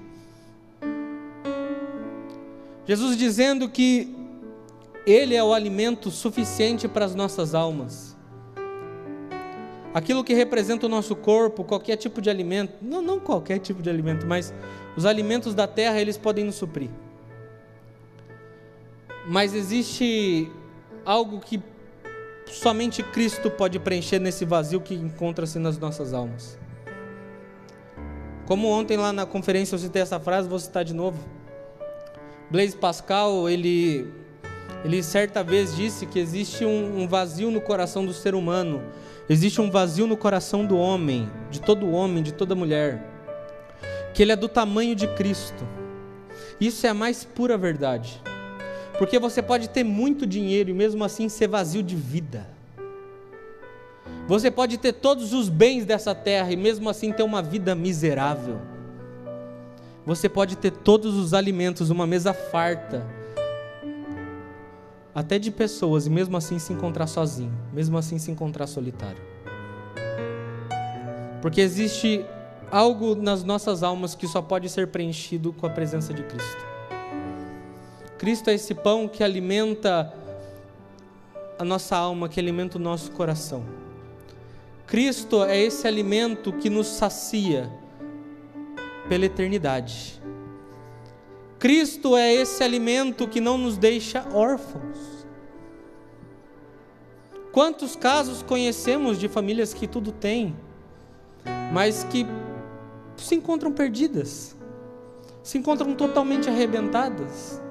Jesus 2.87 3.17
dizendo 3.17 3.67
que 3.67 4.07
Ele 5.05 5.35
é 5.35 5.43
o 5.43 5.53
alimento 5.53 6.09
suficiente 6.11 6.87
para 6.87 7.03
as 7.03 7.13
nossas 7.13 7.53
almas. 7.53 8.10
Aquilo 9.93 10.23
que 10.23 10.33
representa 10.33 10.85
o 10.85 10.89
nosso 10.89 11.15
corpo, 11.15 11.63
qualquer 11.63 11.97
tipo 11.97 12.21
de 12.21 12.29
alimento, 12.29 12.75
não, 12.81 13.01
não 13.01 13.19
qualquer 13.19 13.59
tipo 13.59 13.81
de 13.81 13.89
alimento, 13.89 14.25
mas 14.25 14.53
os 14.95 15.05
alimentos 15.05 15.53
da 15.53 15.67
terra, 15.67 15.99
eles 15.99 16.17
podem 16.17 16.45
nos 16.45 16.55
suprir. 16.55 16.89
Mas 19.27 19.53
existe 19.53 20.49
algo 21.05 21.39
que 21.39 21.61
somente 22.47 23.03
Cristo 23.03 23.49
pode 23.51 23.79
preencher 23.79 24.19
nesse 24.19 24.45
vazio 24.45 24.79
que 24.81 24.93
encontra-se 24.93 25.59
nas 25.59 25.77
nossas 25.77 26.13
almas. 26.13 26.57
Como 28.45 28.67
ontem 28.67 28.97
lá 28.97 29.13
na 29.13 29.25
conferência 29.25 29.75
eu 29.75 29.79
citei 29.79 30.01
essa 30.01 30.19
frase, 30.19 30.47
vou 30.47 30.59
citar 30.59 30.83
de 30.83 30.93
novo. 30.93 31.17
Blaise 32.49 32.75
Pascal, 32.75 33.47
ele, 33.47 34.11
ele 34.83 35.03
certa 35.03 35.43
vez 35.43 35.75
disse 35.75 36.05
que 36.05 36.19
existe 36.19 36.65
um, 36.65 37.01
um 37.01 37.07
vazio 37.07 37.51
no 37.51 37.61
coração 37.61 38.05
do 38.05 38.13
ser 38.13 38.33
humano, 38.33 38.81
existe 39.29 39.61
um 39.61 39.69
vazio 39.69 40.07
no 40.07 40.17
coração 40.17 40.65
do 40.65 40.77
homem, 40.77 41.29
de 41.49 41.61
todo 41.61 41.91
homem, 41.91 42.23
de 42.23 42.33
toda 42.33 42.55
mulher, 42.55 43.07
que 44.13 44.21
ele 44.21 44.31
é 44.31 44.35
do 44.35 44.49
tamanho 44.49 44.95
de 44.95 45.07
Cristo. 45.07 45.67
Isso 46.59 46.85
é 46.85 46.89
a 46.89 46.93
mais 46.93 47.23
pura 47.23 47.57
verdade. 47.57 48.21
Porque 48.97 49.17
você 49.17 49.41
pode 49.41 49.69
ter 49.69 49.83
muito 49.83 50.27
dinheiro 50.27 50.69
e 50.69 50.73
mesmo 50.73 51.03
assim 51.03 51.29
ser 51.29 51.47
vazio 51.47 51.81
de 51.81 51.95
vida. 51.95 52.47
Você 54.27 54.51
pode 54.51 54.77
ter 54.77 54.93
todos 54.93 55.33
os 55.33 55.49
bens 55.49 55.85
dessa 55.85 56.13
terra 56.13 56.51
e 56.51 56.55
mesmo 56.55 56.89
assim 56.89 57.11
ter 57.11 57.23
uma 57.23 57.41
vida 57.41 57.73
miserável. 57.73 58.59
Você 60.05 60.29
pode 60.29 60.55
ter 60.55 60.71
todos 60.71 61.15
os 61.15 61.33
alimentos, 61.33 61.89
uma 61.89 62.07
mesa 62.07 62.33
farta, 62.33 63.05
até 65.13 65.37
de 65.37 65.51
pessoas, 65.51 66.07
e 66.07 66.09
mesmo 66.09 66.37
assim 66.37 66.57
se 66.59 66.71
encontrar 66.71 67.07
sozinho, 67.07 67.53
mesmo 67.73 67.97
assim 67.97 68.17
se 68.17 68.31
encontrar 68.31 68.67
solitário. 68.67 69.21
Porque 71.41 71.59
existe 71.59 72.25
algo 72.69 73.15
nas 73.15 73.43
nossas 73.43 73.83
almas 73.83 74.15
que 74.15 74.27
só 74.27 74.41
pode 74.41 74.69
ser 74.69 74.87
preenchido 74.87 75.51
com 75.51 75.65
a 75.65 75.69
presença 75.69 76.13
de 76.13 76.23
Cristo. 76.23 76.65
Cristo 78.17 78.49
é 78.49 78.53
esse 78.53 78.75
pão 78.75 79.07
que 79.07 79.23
alimenta 79.23 80.13
a 81.57 81.65
nossa 81.65 81.97
alma, 81.97 82.29
que 82.29 82.39
alimenta 82.39 82.77
o 82.77 82.81
nosso 82.81 83.11
coração. 83.11 83.65
Cristo 84.85 85.43
é 85.43 85.57
esse 85.57 85.87
alimento 85.87 86.53
que 86.53 86.69
nos 86.69 86.87
sacia 86.87 87.71
pela 89.09 89.25
eternidade. 89.25 90.20
Cristo 91.61 92.17
é 92.17 92.33
esse 92.33 92.63
alimento 92.63 93.27
que 93.27 93.39
não 93.39 93.55
nos 93.55 93.77
deixa 93.77 94.25
órfãos. 94.33 94.97
Quantos 97.51 97.95
casos 97.95 98.41
conhecemos 98.41 99.19
de 99.19 99.27
famílias 99.27 99.71
que 99.71 99.85
tudo 99.85 100.11
têm, 100.11 100.55
mas 101.71 102.03
que 102.03 102.25
se 103.15 103.35
encontram 103.35 103.71
perdidas, 103.71 104.55
se 105.43 105.59
encontram 105.59 105.93
totalmente 105.93 106.49
arrebentadas? 106.49 107.61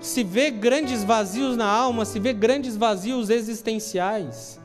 Se 0.00 0.24
vê 0.24 0.50
grandes 0.50 1.04
vazios 1.04 1.56
na 1.56 1.66
alma, 1.66 2.04
se 2.04 2.18
vê 2.18 2.32
grandes 2.32 2.76
vazios 2.76 3.30
existenciais. 3.30 4.58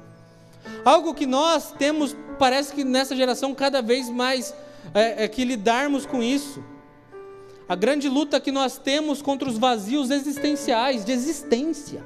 Algo 0.84 1.14
que 1.14 1.28
nós 1.28 1.72
temos, 1.74 2.18
parece 2.40 2.74
que 2.74 2.84
nessa 2.84 3.16
geração, 3.16 3.54
cada 3.54 3.80
vez 3.80 4.10
mais 4.10 4.56
é, 4.92 5.26
é 5.26 5.28
que 5.28 5.46
lidarmos 5.46 6.08
com 6.08 6.24
isso. 6.24 6.71
A 7.72 7.76
grande 7.76 8.10
luta 8.10 8.38
que 8.38 8.52
nós 8.52 8.78
temos 8.78 9.22
contra 9.22 9.48
os 9.48 9.58
vazios 9.58 10.12
existenciais, 10.12 11.06
de 11.06 11.14
existência. 11.14 12.04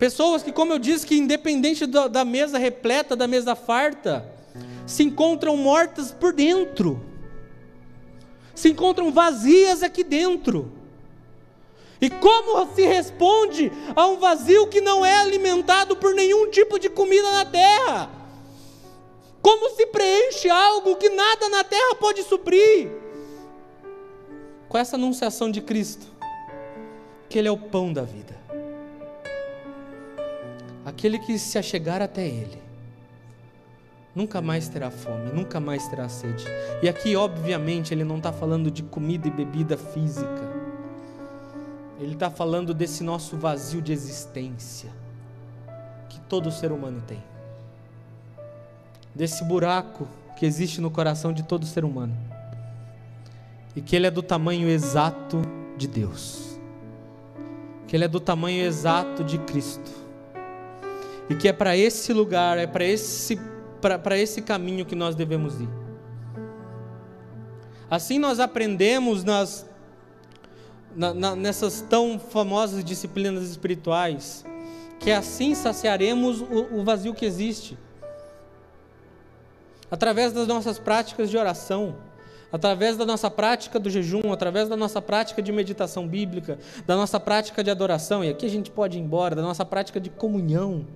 Pessoas 0.00 0.42
que, 0.42 0.50
como 0.50 0.72
eu 0.72 0.80
disse, 0.80 1.06
que 1.06 1.16
independente 1.16 1.86
da 1.86 2.24
mesa 2.24 2.58
repleta, 2.58 3.14
da 3.14 3.28
mesa 3.28 3.54
farta, 3.54 4.28
se 4.84 5.04
encontram 5.04 5.56
mortas 5.56 6.10
por 6.10 6.32
dentro, 6.32 7.00
se 8.52 8.70
encontram 8.70 9.12
vazias 9.12 9.80
aqui 9.80 10.02
dentro. 10.02 10.72
E 12.00 12.10
como 12.10 12.74
se 12.74 12.84
responde 12.84 13.70
a 13.94 14.08
um 14.08 14.16
vazio 14.16 14.66
que 14.66 14.80
não 14.80 15.06
é 15.06 15.14
alimentado 15.20 15.94
por 15.94 16.16
nenhum 16.16 16.50
tipo 16.50 16.80
de 16.80 16.90
comida 16.90 17.30
na 17.30 17.44
terra? 17.44 18.10
Como 19.40 19.70
se 19.76 19.86
preenche 19.86 20.50
algo 20.50 20.96
que 20.96 21.10
nada 21.10 21.48
na 21.48 21.62
terra 21.62 21.94
pode 21.94 22.24
suprir? 22.24 23.05
Com 24.76 24.80
essa 24.80 24.96
anunciação 24.96 25.50
de 25.50 25.62
Cristo, 25.62 26.06
que 27.30 27.38
Ele 27.38 27.48
é 27.48 27.50
o 27.50 27.56
pão 27.56 27.94
da 27.94 28.02
vida. 28.02 28.36
Aquele 30.84 31.18
que 31.18 31.38
se 31.38 31.56
achegar 31.56 32.02
até 32.02 32.26
Ele, 32.26 32.58
nunca 34.14 34.42
mais 34.42 34.68
terá 34.68 34.90
fome, 34.90 35.32
nunca 35.32 35.58
mais 35.58 35.88
terá 35.88 36.10
sede. 36.10 36.44
E 36.82 36.90
aqui, 36.90 37.16
obviamente, 37.16 37.94
Ele 37.94 38.04
não 38.04 38.18
está 38.18 38.30
falando 38.30 38.70
de 38.70 38.82
comida 38.82 39.26
e 39.26 39.30
bebida 39.30 39.78
física 39.78 40.42
ele 41.98 42.12
está 42.12 42.28
falando 42.28 42.74
desse 42.74 43.02
nosso 43.02 43.34
vazio 43.38 43.80
de 43.80 43.94
existência 43.94 44.90
que 46.10 46.20
todo 46.20 46.52
ser 46.52 46.70
humano 46.70 47.02
tem, 47.06 47.22
desse 49.14 49.42
buraco 49.42 50.06
que 50.38 50.44
existe 50.44 50.82
no 50.82 50.90
coração 50.90 51.32
de 51.32 51.42
todo 51.44 51.64
ser 51.64 51.82
humano 51.82 52.35
e 53.76 53.82
que 53.82 53.94
ele 53.94 54.06
é 54.06 54.10
do 54.10 54.22
tamanho 54.22 54.68
exato 54.68 55.42
de 55.76 55.86
Deus, 55.86 56.58
que 57.86 57.94
ele 57.94 58.06
é 58.06 58.08
do 58.08 58.18
tamanho 58.18 58.64
exato 58.64 59.22
de 59.22 59.38
Cristo 59.38 60.06
e 61.28 61.34
que 61.34 61.46
é 61.46 61.52
para 61.52 61.76
esse 61.76 62.12
lugar, 62.12 62.56
é 62.58 62.66
para 62.66 62.84
esse 62.84 63.38
esse 64.16 64.42
caminho 64.42 64.84
que 64.84 64.96
nós 64.96 65.14
devemos 65.14 65.60
ir. 65.60 65.68
Assim 67.88 68.18
nós 68.18 68.40
aprendemos 68.40 69.22
nas 69.22 69.64
na, 70.96 71.12
na, 71.12 71.36
nessas 71.36 71.82
tão 71.82 72.18
famosas 72.18 72.82
disciplinas 72.82 73.48
espirituais, 73.48 74.44
que 74.98 75.12
assim 75.12 75.54
saciaremos 75.54 76.40
o, 76.40 76.78
o 76.78 76.82
vazio 76.82 77.14
que 77.14 77.24
existe. 77.24 77.78
Através 79.90 80.32
das 80.32 80.48
nossas 80.48 80.78
práticas 80.78 81.30
de 81.30 81.36
oração, 81.36 81.94
através 82.52 82.96
da 82.96 83.04
nossa 83.04 83.30
prática 83.30 83.78
do 83.78 83.90
jejum, 83.90 84.32
através 84.32 84.68
da 84.68 84.76
nossa 84.76 85.00
prática 85.02 85.42
de 85.42 85.52
meditação 85.52 86.06
bíblica, 86.06 86.58
da 86.86 86.96
nossa 86.96 87.18
prática 87.18 87.62
de 87.62 87.70
adoração, 87.70 88.24
e 88.24 88.28
aqui 88.28 88.46
a 88.46 88.50
gente 88.50 88.70
pode 88.70 88.98
ir 88.98 89.00
embora, 89.00 89.34
da 89.34 89.42
nossa 89.42 89.64
prática 89.64 90.00
de 90.00 90.10
comunhão. 90.10 90.86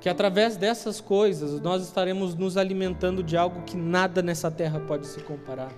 Que 0.00 0.08
através 0.08 0.56
dessas 0.56 1.00
coisas 1.00 1.60
nós 1.60 1.82
estaremos 1.82 2.34
nos 2.34 2.56
alimentando 2.56 3.22
de 3.22 3.36
algo 3.36 3.62
que 3.62 3.76
nada 3.76 4.22
nessa 4.22 4.50
terra 4.50 4.80
pode 4.80 5.06
se 5.06 5.20
comparar 5.20 5.70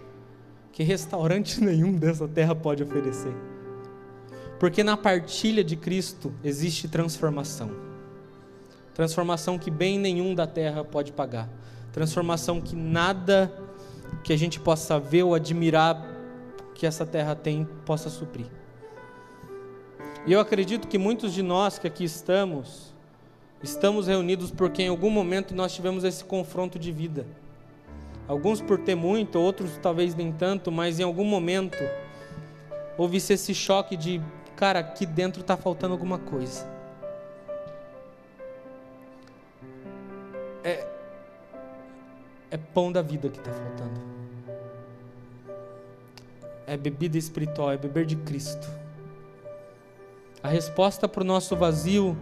que 0.72 0.82
restaurante 0.82 1.60
nenhum 1.62 1.92
dessa 1.92 2.26
terra 2.26 2.54
pode 2.54 2.82
oferecer. 2.82 3.34
Porque 4.58 4.82
na 4.82 4.96
partilha 4.96 5.62
de 5.62 5.76
Cristo 5.76 6.32
existe 6.42 6.88
transformação. 6.88 7.70
Transformação 8.94 9.58
que 9.58 9.70
bem 9.70 9.98
nenhum 9.98 10.34
da 10.34 10.46
terra 10.46 10.84
pode 10.84 11.12
pagar. 11.12 11.48
Transformação 11.92 12.60
que 12.60 12.74
nada 12.74 13.52
que 14.24 14.32
a 14.32 14.36
gente 14.36 14.58
possa 14.58 14.98
ver 14.98 15.22
ou 15.22 15.34
admirar 15.34 16.04
que 16.74 16.86
essa 16.86 17.04
terra 17.04 17.34
tem 17.34 17.68
possa 17.84 18.08
suprir. 18.08 18.46
E 20.26 20.32
eu 20.32 20.40
acredito 20.40 20.88
que 20.88 20.98
muitos 20.98 21.32
de 21.32 21.42
nós 21.42 21.78
que 21.78 21.86
aqui 21.86 22.04
estamos, 22.04 22.94
estamos 23.62 24.06
reunidos 24.06 24.50
porque 24.50 24.82
em 24.82 24.88
algum 24.88 25.10
momento 25.10 25.54
nós 25.54 25.74
tivemos 25.74 26.04
esse 26.04 26.24
confronto 26.24 26.78
de 26.78 26.90
vida 26.92 27.26
Alguns 28.28 28.60
por 28.60 28.78
ter 28.78 28.94
muito, 28.94 29.38
outros 29.38 29.76
talvez 29.82 30.14
nem 30.14 30.32
tanto, 30.32 30.70
mas 30.70 31.00
em 31.00 31.02
algum 31.02 31.24
momento 31.24 31.78
houve-se 32.96 33.32
esse 33.32 33.54
choque 33.54 33.96
de, 33.96 34.22
cara, 34.54 34.78
aqui 34.78 35.04
dentro 35.04 35.40
está 35.40 35.56
faltando 35.56 35.92
alguma 35.92 36.18
coisa. 36.18 36.66
É, 40.62 40.86
é 42.52 42.58
pão 42.58 42.92
da 42.92 43.00
vida 43.00 43.30
que 43.30 43.38
está 43.38 43.50
faltando. 43.50 43.98
É 46.66 46.76
bebida 46.76 47.16
espiritual, 47.16 47.72
é 47.72 47.78
beber 47.78 48.04
de 48.04 48.14
Cristo. 48.14 48.68
A 50.42 50.48
resposta 50.48 51.08
para 51.08 51.22
o 51.22 51.24
nosso 51.24 51.56
vazio, 51.56 52.14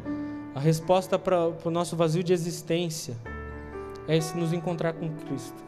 a 0.55 0.61
resposta 0.61 1.19
para 1.19 1.49
o 1.65 1.71
nosso 1.71 1.97
vazio 1.97 2.23
de 2.23 2.33
existência, 2.33 3.17
é 4.07 4.21
se 4.21 4.37
nos 4.37 4.53
encontrar 4.53 4.93
com 4.93 5.11
Cristo. 5.17 5.63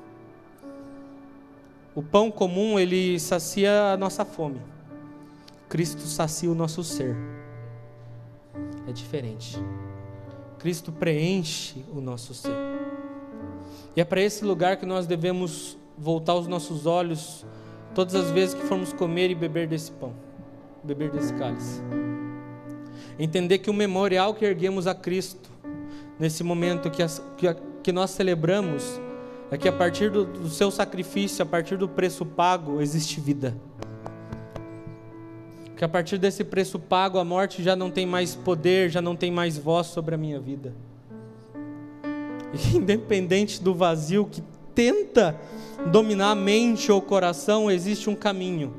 O 1.92 2.02
pão 2.02 2.30
comum, 2.30 2.78
ele 2.78 3.18
sacia 3.18 3.92
a 3.92 3.96
nossa 3.96 4.24
fome. 4.24 4.60
Cristo 5.68 6.02
sacia 6.02 6.50
o 6.50 6.54
nosso 6.54 6.84
ser. 6.84 7.16
É 8.88 8.92
diferente. 8.92 9.58
Cristo 10.60 10.92
preenche 10.92 11.84
o 11.92 12.00
nosso 12.00 12.32
ser. 12.32 12.71
E 13.94 14.00
é 14.00 14.04
para 14.04 14.20
esse 14.20 14.44
lugar 14.44 14.76
que 14.76 14.86
nós 14.86 15.06
devemos 15.06 15.76
voltar 15.98 16.34
os 16.34 16.46
nossos 16.46 16.86
olhos 16.86 17.44
todas 17.94 18.14
as 18.14 18.30
vezes 18.30 18.54
que 18.54 18.62
formos 18.62 18.92
comer 18.92 19.30
e 19.30 19.34
beber 19.34 19.66
desse 19.66 19.92
pão, 19.92 20.14
beber 20.82 21.10
desse 21.10 21.32
cálice. 21.34 21.80
Entender 23.18 23.58
que 23.58 23.70
o 23.70 23.74
memorial 23.74 24.34
que 24.34 24.44
erguemos 24.44 24.86
a 24.86 24.94
Cristo, 24.94 25.50
nesse 26.18 26.42
momento 26.42 26.90
que, 26.90 27.02
as, 27.02 27.22
que, 27.36 27.54
que 27.82 27.92
nós 27.92 28.10
celebramos, 28.10 29.00
é 29.50 29.58
que 29.58 29.68
a 29.68 29.72
partir 29.72 30.10
do, 30.10 30.24
do 30.24 30.48
seu 30.48 30.70
sacrifício, 30.70 31.42
a 31.42 31.46
partir 31.46 31.76
do 31.76 31.88
preço 31.88 32.24
pago, 32.24 32.80
existe 32.80 33.20
vida. 33.20 33.54
Que 35.76 35.84
a 35.84 35.88
partir 35.88 36.16
desse 36.16 36.42
preço 36.42 36.78
pago, 36.78 37.18
a 37.18 37.24
morte 37.24 37.62
já 37.62 37.76
não 37.76 37.90
tem 37.90 38.06
mais 38.06 38.34
poder, 38.34 38.88
já 38.88 39.02
não 39.02 39.14
tem 39.14 39.30
mais 39.30 39.58
voz 39.58 39.88
sobre 39.88 40.14
a 40.14 40.18
minha 40.18 40.40
vida. 40.40 40.74
Independente 42.74 43.62
do 43.62 43.74
vazio 43.74 44.26
que 44.26 44.42
tenta 44.74 45.38
dominar 45.90 46.30
a 46.30 46.34
mente 46.34 46.90
ou 46.90 46.98
o 46.98 47.02
coração, 47.02 47.70
existe 47.70 48.08
um 48.08 48.14
caminho, 48.14 48.74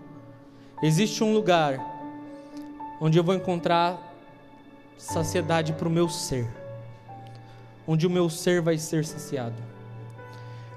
existe 0.82 1.24
um 1.24 1.34
lugar 1.34 1.80
onde 3.02 3.18
eu 3.18 3.24
vou 3.24 3.36
encontrar 3.36 4.16
saciedade 4.98 5.74
para 5.74 5.88
o 5.88 5.92
meu 5.92 6.08
ser, 6.08 6.48
onde 7.88 8.08
o 8.08 8.10
meu 8.10 8.30
ser 8.30 8.62
vai 8.62 8.78
ser 8.78 9.04
saciado 9.04 9.74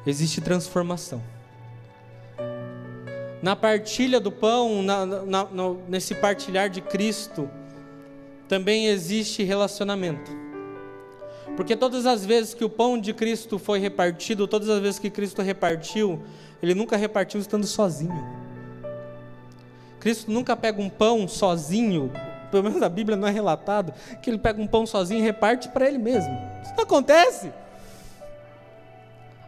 existe 0.06 0.40
transformação. 0.40 1.22
Na 3.42 3.54
partilha 3.54 4.18
do 4.20 4.30
pão, 4.32 4.82
na, 4.82 5.04
na, 5.04 5.44
no, 5.44 5.82
nesse 5.88 6.14
partilhar 6.14 6.70
de 6.70 6.80
Cristo, 6.80 7.50
também 8.48 8.86
existe 8.86 9.42
relacionamento. 9.42 10.30
Porque 11.56 11.74
todas 11.74 12.04
as 12.04 12.24
vezes 12.24 12.52
que 12.52 12.64
o 12.64 12.68
pão 12.68 13.00
de 13.00 13.14
Cristo 13.14 13.58
foi 13.58 13.78
repartido, 13.78 14.46
todas 14.46 14.68
as 14.68 14.78
vezes 14.78 14.98
que 14.98 15.08
Cristo 15.08 15.40
repartiu, 15.40 16.22
ele 16.62 16.74
nunca 16.74 16.96
repartiu 16.96 17.40
estando 17.40 17.66
sozinho. 17.66 18.24
Cristo 19.98 20.30
nunca 20.30 20.54
pega 20.54 20.80
um 20.80 20.90
pão 20.90 21.26
sozinho, 21.26 22.12
pelo 22.50 22.64
menos 22.64 22.82
a 22.82 22.88
Bíblia 22.90 23.16
não 23.16 23.26
é 23.26 23.30
relatado, 23.30 23.94
que 24.22 24.28
ele 24.28 24.38
pega 24.38 24.60
um 24.60 24.66
pão 24.66 24.86
sozinho 24.86 25.18
e 25.18 25.22
reparte 25.22 25.70
para 25.70 25.88
ele 25.88 25.98
mesmo. 25.98 26.30
Isso 26.62 26.74
não 26.76 26.84
acontece. 26.84 27.50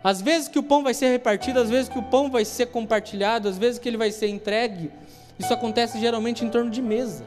Às 0.03 0.23
vezes 0.23 0.49
que 0.49 0.59
o 0.59 0.63
pão 0.63 0.83
vai 0.83 0.95
ser 0.95 1.11
repartido, 1.11 1.61
às 1.61 1.69
vezes 1.69 1.91
que 1.91 1.99
o 1.99 2.03
pão 2.03 2.31
vai 2.31 2.45
ser 2.45 2.67
compartilhado, 2.67 3.49
às 3.49 3.59
vezes 3.59 3.79
que 3.79 3.87
ele 3.87 3.99
vai 3.99 4.11
ser 4.11 4.29
entregue, 4.29 4.91
isso 5.39 5.53
acontece 5.53 6.01
geralmente 6.01 6.43
em 6.43 6.49
torno 6.49 6.71
de 6.71 6.81
mesa. 6.81 7.25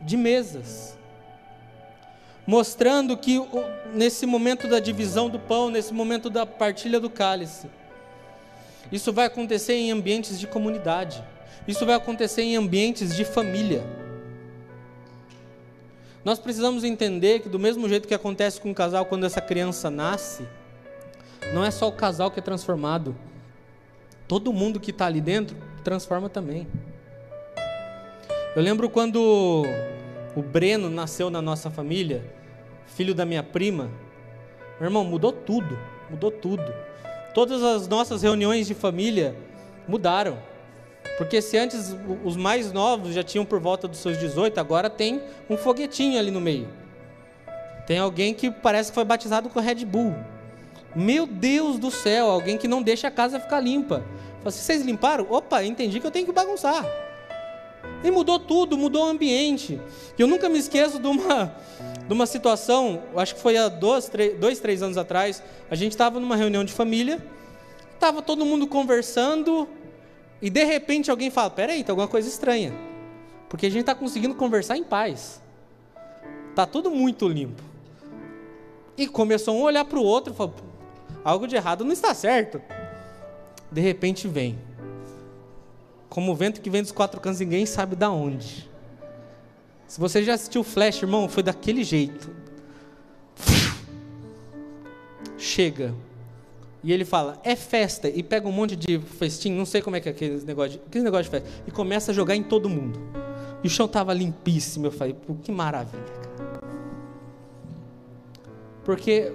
De 0.00 0.16
mesas 0.16 0.96
mostrando 2.52 3.16
que 3.16 3.40
nesse 3.94 4.26
momento 4.26 4.68
da 4.68 4.78
divisão 4.78 5.30
do 5.30 5.38
pão, 5.38 5.70
nesse 5.70 5.94
momento 5.94 6.28
da 6.28 6.44
partilha 6.44 7.00
do 7.00 7.08
cálice, 7.08 7.66
isso 8.92 9.10
vai 9.10 9.24
acontecer 9.24 9.72
em 9.72 9.90
ambientes 9.90 10.38
de 10.38 10.46
comunidade, 10.46 11.24
isso 11.66 11.86
vai 11.86 11.94
acontecer 11.94 12.42
em 12.42 12.54
ambientes 12.54 13.16
de 13.16 13.24
família. 13.24 13.82
Nós 16.22 16.38
precisamos 16.38 16.84
entender 16.84 17.40
que, 17.40 17.48
do 17.48 17.58
mesmo 17.58 17.88
jeito 17.88 18.06
que 18.06 18.12
acontece 18.12 18.60
com 18.60 18.70
o 18.70 18.74
casal 18.74 19.06
quando 19.06 19.24
essa 19.24 19.40
criança 19.40 19.90
nasce, 19.90 20.46
não 21.54 21.64
é 21.64 21.70
só 21.70 21.88
o 21.88 21.92
casal 21.92 22.30
que 22.30 22.38
é 22.38 22.42
transformado, 22.42 23.16
todo 24.28 24.52
mundo 24.52 24.78
que 24.78 24.90
está 24.90 25.06
ali 25.06 25.22
dentro 25.22 25.56
transforma 25.82 26.28
também. 26.28 26.66
Eu 28.54 28.60
lembro 28.60 28.90
quando 28.90 29.64
o 30.36 30.42
Breno 30.42 30.90
nasceu 30.90 31.30
na 31.30 31.40
nossa 31.40 31.70
família, 31.70 32.41
filho 32.94 33.14
da 33.14 33.24
minha 33.24 33.42
prima. 33.42 33.90
Meu 34.78 34.88
irmão, 34.88 35.04
mudou 35.04 35.32
tudo, 35.32 35.78
mudou 36.10 36.30
tudo. 36.30 36.72
Todas 37.34 37.62
as 37.62 37.88
nossas 37.88 38.22
reuniões 38.22 38.66
de 38.66 38.74
família 38.74 39.34
mudaram. 39.88 40.38
Porque 41.18 41.42
se 41.42 41.56
antes 41.56 41.96
os 42.24 42.36
mais 42.36 42.72
novos 42.72 43.14
já 43.14 43.22
tinham 43.22 43.44
por 43.44 43.60
volta 43.60 43.86
dos 43.88 43.98
seus 43.98 44.18
18, 44.18 44.58
agora 44.58 44.88
tem 44.88 45.22
um 45.48 45.56
foguetinho 45.56 46.18
ali 46.18 46.30
no 46.30 46.40
meio. 46.40 46.68
Tem 47.86 47.98
alguém 47.98 48.32
que 48.32 48.50
parece 48.50 48.90
que 48.90 48.94
foi 48.94 49.04
batizado 49.04 49.48
com 49.48 49.60
Red 49.60 49.84
Bull. 49.84 50.14
Meu 50.94 51.26
Deus 51.26 51.78
do 51.78 51.90
céu, 51.90 52.28
alguém 52.28 52.58
que 52.58 52.68
não 52.68 52.82
deixa 52.82 53.08
a 53.08 53.10
casa 53.10 53.40
ficar 53.40 53.60
limpa. 53.60 54.04
Fala 54.38 54.48
assim, 54.48 54.60
vocês 54.60 54.82
limparam? 54.82 55.26
Opa, 55.30 55.64
entendi 55.64 56.00
que 56.00 56.06
eu 56.06 56.10
tenho 56.10 56.26
que 56.26 56.32
bagunçar. 56.32 56.84
E 58.04 58.10
mudou 58.10 58.38
tudo, 58.38 58.76
mudou 58.76 59.06
o 59.06 59.08
ambiente. 59.08 59.80
Eu 60.18 60.26
nunca 60.26 60.48
me 60.48 60.58
esqueço 60.58 60.98
de 60.98 61.06
uma, 61.06 61.54
de 62.06 62.12
uma 62.12 62.26
situação, 62.26 63.02
acho 63.16 63.34
que 63.34 63.40
foi 63.40 63.56
há 63.56 63.68
dois, 63.68 64.08
três, 64.08 64.38
dois, 64.38 64.58
três 64.58 64.82
anos 64.82 64.96
atrás, 64.96 65.42
a 65.70 65.74
gente 65.74 65.92
estava 65.92 66.18
numa 66.18 66.36
reunião 66.36 66.64
de 66.64 66.72
família, 66.72 67.24
estava 67.94 68.20
todo 68.20 68.44
mundo 68.44 68.66
conversando, 68.66 69.68
e 70.40 70.50
de 70.50 70.64
repente 70.64 71.10
alguém 71.10 71.30
fala: 71.30 71.50
peraí, 71.50 71.84
tem 71.84 71.92
alguma 71.92 72.08
coisa 72.08 72.28
estranha. 72.28 72.74
Porque 73.48 73.66
a 73.66 73.70
gente 73.70 73.82
está 73.82 73.94
conseguindo 73.94 74.34
conversar 74.34 74.76
em 74.76 74.82
paz. 74.82 75.40
Está 76.50 76.66
tudo 76.66 76.90
muito 76.90 77.28
limpo. 77.28 77.62
E 78.96 79.06
começou 79.06 79.56
um 79.56 79.60
a 79.62 79.64
olhar 79.66 79.84
para 79.84 79.98
o 79.98 80.02
outro 80.02 80.32
e 80.32 80.36
falou: 80.36 80.54
algo 81.22 81.46
de 81.46 81.54
errado 81.54 81.84
não 81.84 81.92
está 81.92 82.12
certo. 82.12 82.60
De 83.70 83.80
repente 83.80 84.26
vem 84.26 84.58
como 86.12 86.30
o 86.30 86.34
vento 86.34 86.60
que 86.60 86.68
vem 86.68 86.82
dos 86.82 86.92
quatro 86.92 87.18
cantos, 87.18 87.40
ninguém 87.40 87.64
sabe 87.64 87.96
da 87.96 88.10
onde. 88.10 88.70
Se 89.88 89.98
você 89.98 90.22
já 90.22 90.34
assistiu 90.34 90.62
Flash, 90.62 91.00
irmão, 91.00 91.26
foi 91.26 91.42
daquele 91.42 91.82
jeito. 91.82 92.30
Chega. 95.38 95.94
E 96.84 96.92
ele 96.92 97.06
fala, 97.06 97.40
é 97.42 97.56
festa. 97.56 98.10
E 98.10 98.22
pega 98.22 98.46
um 98.46 98.52
monte 98.52 98.76
de 98.76 98.98
festim, 98.98 99.52
não 99.52 99.64
sei 99.64 99.80
como 99.80 99.96
é 99.96 100.00
que 100.00 100.08
é 100.10 100.12
aquele 100.12 100.44
negócio 100.44 100.72
de, 100.72 100.84
aquele 100.86 101.02
negócio 101.02 101.24
de 101.24 101.30
festa. 101.30 101.48
E 101.66 101.70
começa 101.70 102.12
a 102.12 102.14
jogar 102.14 102.36
em 102.36 102.42
todo 102.42 102.68
mundo. 102.68 103.00
E 103.64 103.66
o 103.66 103.70
chão 103.70 103.86
estava 103.86 104.12
limpíssimo. 104.12 104.88
Eu 104.88 104.92
falei, 104.92 105.14
pô, 105.14 105.34
que 105.36 105.50
maravilha, 105.50 106.04
cara. 106.04 106.60
Porque 108.84 109.32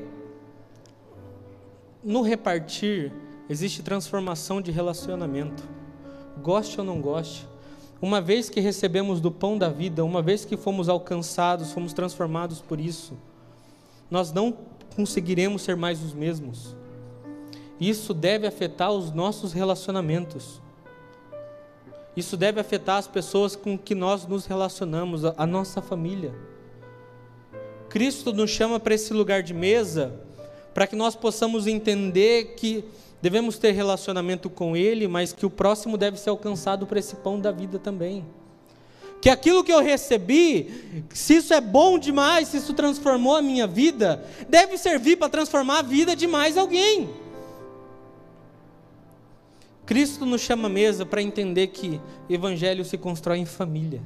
no 2.03 2.21
repartir 2.21 3.11
existe 3.49 3.81
transformação 3.81 4.61
de 4.61 4.69
relacionamento 4.69 5.76
goste 6.37 6.79
ou 6.79 6.85
não 6.85 7.01
goste, 7.01 7.47
uma 8.01 8.21
vez 8.21 8.49
que 8.49 8.59
recebemos 8.59 9.19
do 9.19 9.31
pão 9.31 9.57
da 9.57 9.69
vida, 9.69 10.05
uma 10.05 10.21
vez 10.21 10.45
que 10.45 10.55
fomos 10.55 10.87
alcançados, 10.87 11.71
fomos 11.71 11.93
transformados 11.93 12.61
por 12.61 12.79
isso, 12.79 13.13
nós 14.09 14.31
não 14.31 14.55
conseguiremos 14.95 15.63
ser 15.63 15.75
mais 15.75 16.01
os 16.03 16.13
mesmos. 16.13 16.75
Isso 17.79 18.13
deve 18.13 18.47
afetar 18.47 18.91
os 18.91 19.11
nossos 19.11 19.53
relacionamentos. 19.53 20.61
Isso 22.15 22.35
deve 22.35 22.59
afetar 22.59 22.97
as 22.97 23.07
pessoas 23.07 23.55
com 23.55 23.77
que 23.77 23.93
nós 23.93 24.25
nos 24.25 24.45
relacionamos, 24.45 25.23
a 25.25 25.45
nossa 25.45 25.81
família. 25.81 26.33
Cristo 27.89 28.33
nos 28.33 28.49
chama 28.49 28.79
para 28.79 28.95
esse 28.95 29.13
lugar 29.13 29.43
de 29.43 29.53
mesa 29.53 30.19
para 30.73 30.85
que 30.85 30.95
nós 30.95 31.15
possamos 31.15 31.65
entender 31.65 32.53
que 32.55 32.83
devemos 33.21 33.57
ter 33.57 33.71
relacionamento 33.71 34.49
com 34.49 34.75
Ele, 34.75 35.07
mas 35.07 35.33
que 35.33 35.45
o 35.45 35.49
próximo 35.49 35.97
deve 35.97 36.17
ser 36.17 36.29
alcançado 36.29 36.85
por 36.85 36.97
esse 36.97 37.15
pão 37.15 37.39
da 37.39 37.51
vida 37.51 37.79
também. 37.79 38.25
Que 39.21 39.29
aquilo 39.29 39.63
que 39.63 39.73
eu 39.73 39.81
recebi, 39.81 41.03
se 41.09 41.37
isso 41.37 41.53
é 41.53 41.59
bom 41.59 41.97
demais, 41.97 42.49
se 42.49 42.57
isso 42.57 42.73
transformou 42.73 43.35
a 43.35 43.41
minha 43.41 43.65
vida, 43.65 44.23
deve 44.47 44.77
servir 44.77 45.17
para 45.17 45.29
transformar 45.29 45.79
a 45.79 45.81
vida 45.81 46.15
de 46.15 46.27
mais 46.27 46.57
alguém. 46.57 47.09
Cristo 49.87 50.25
nos 50.25 50.41
chama 50.41 50.67
à 50.67 50.69
mesa 50.69 51.05
para 51.05 51.21
entender 51.21 51.67
que 51.67 51.99
evangelho 52.29 52.83
se 52.83 52.97
constrói 52.97 53.39
em 53.39 53.45
família. 53.45 54.01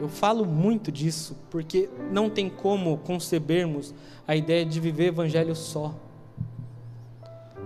Eu 0.00 0.08
falo 0.08 0.44
muito 0.44 0.92
disso 0.92 1.36
porque 1.50 1.90
não 2.12 2.30
tem 2.30 2.48
como 2.48 2.96
concebermos 2.98 3.92
a 4.26 4.36
ideia 4.36 4.64
de 4.64 4.78
viver 4.78 5.06
evangelho 5.06 5.56
só. 5.56 5.94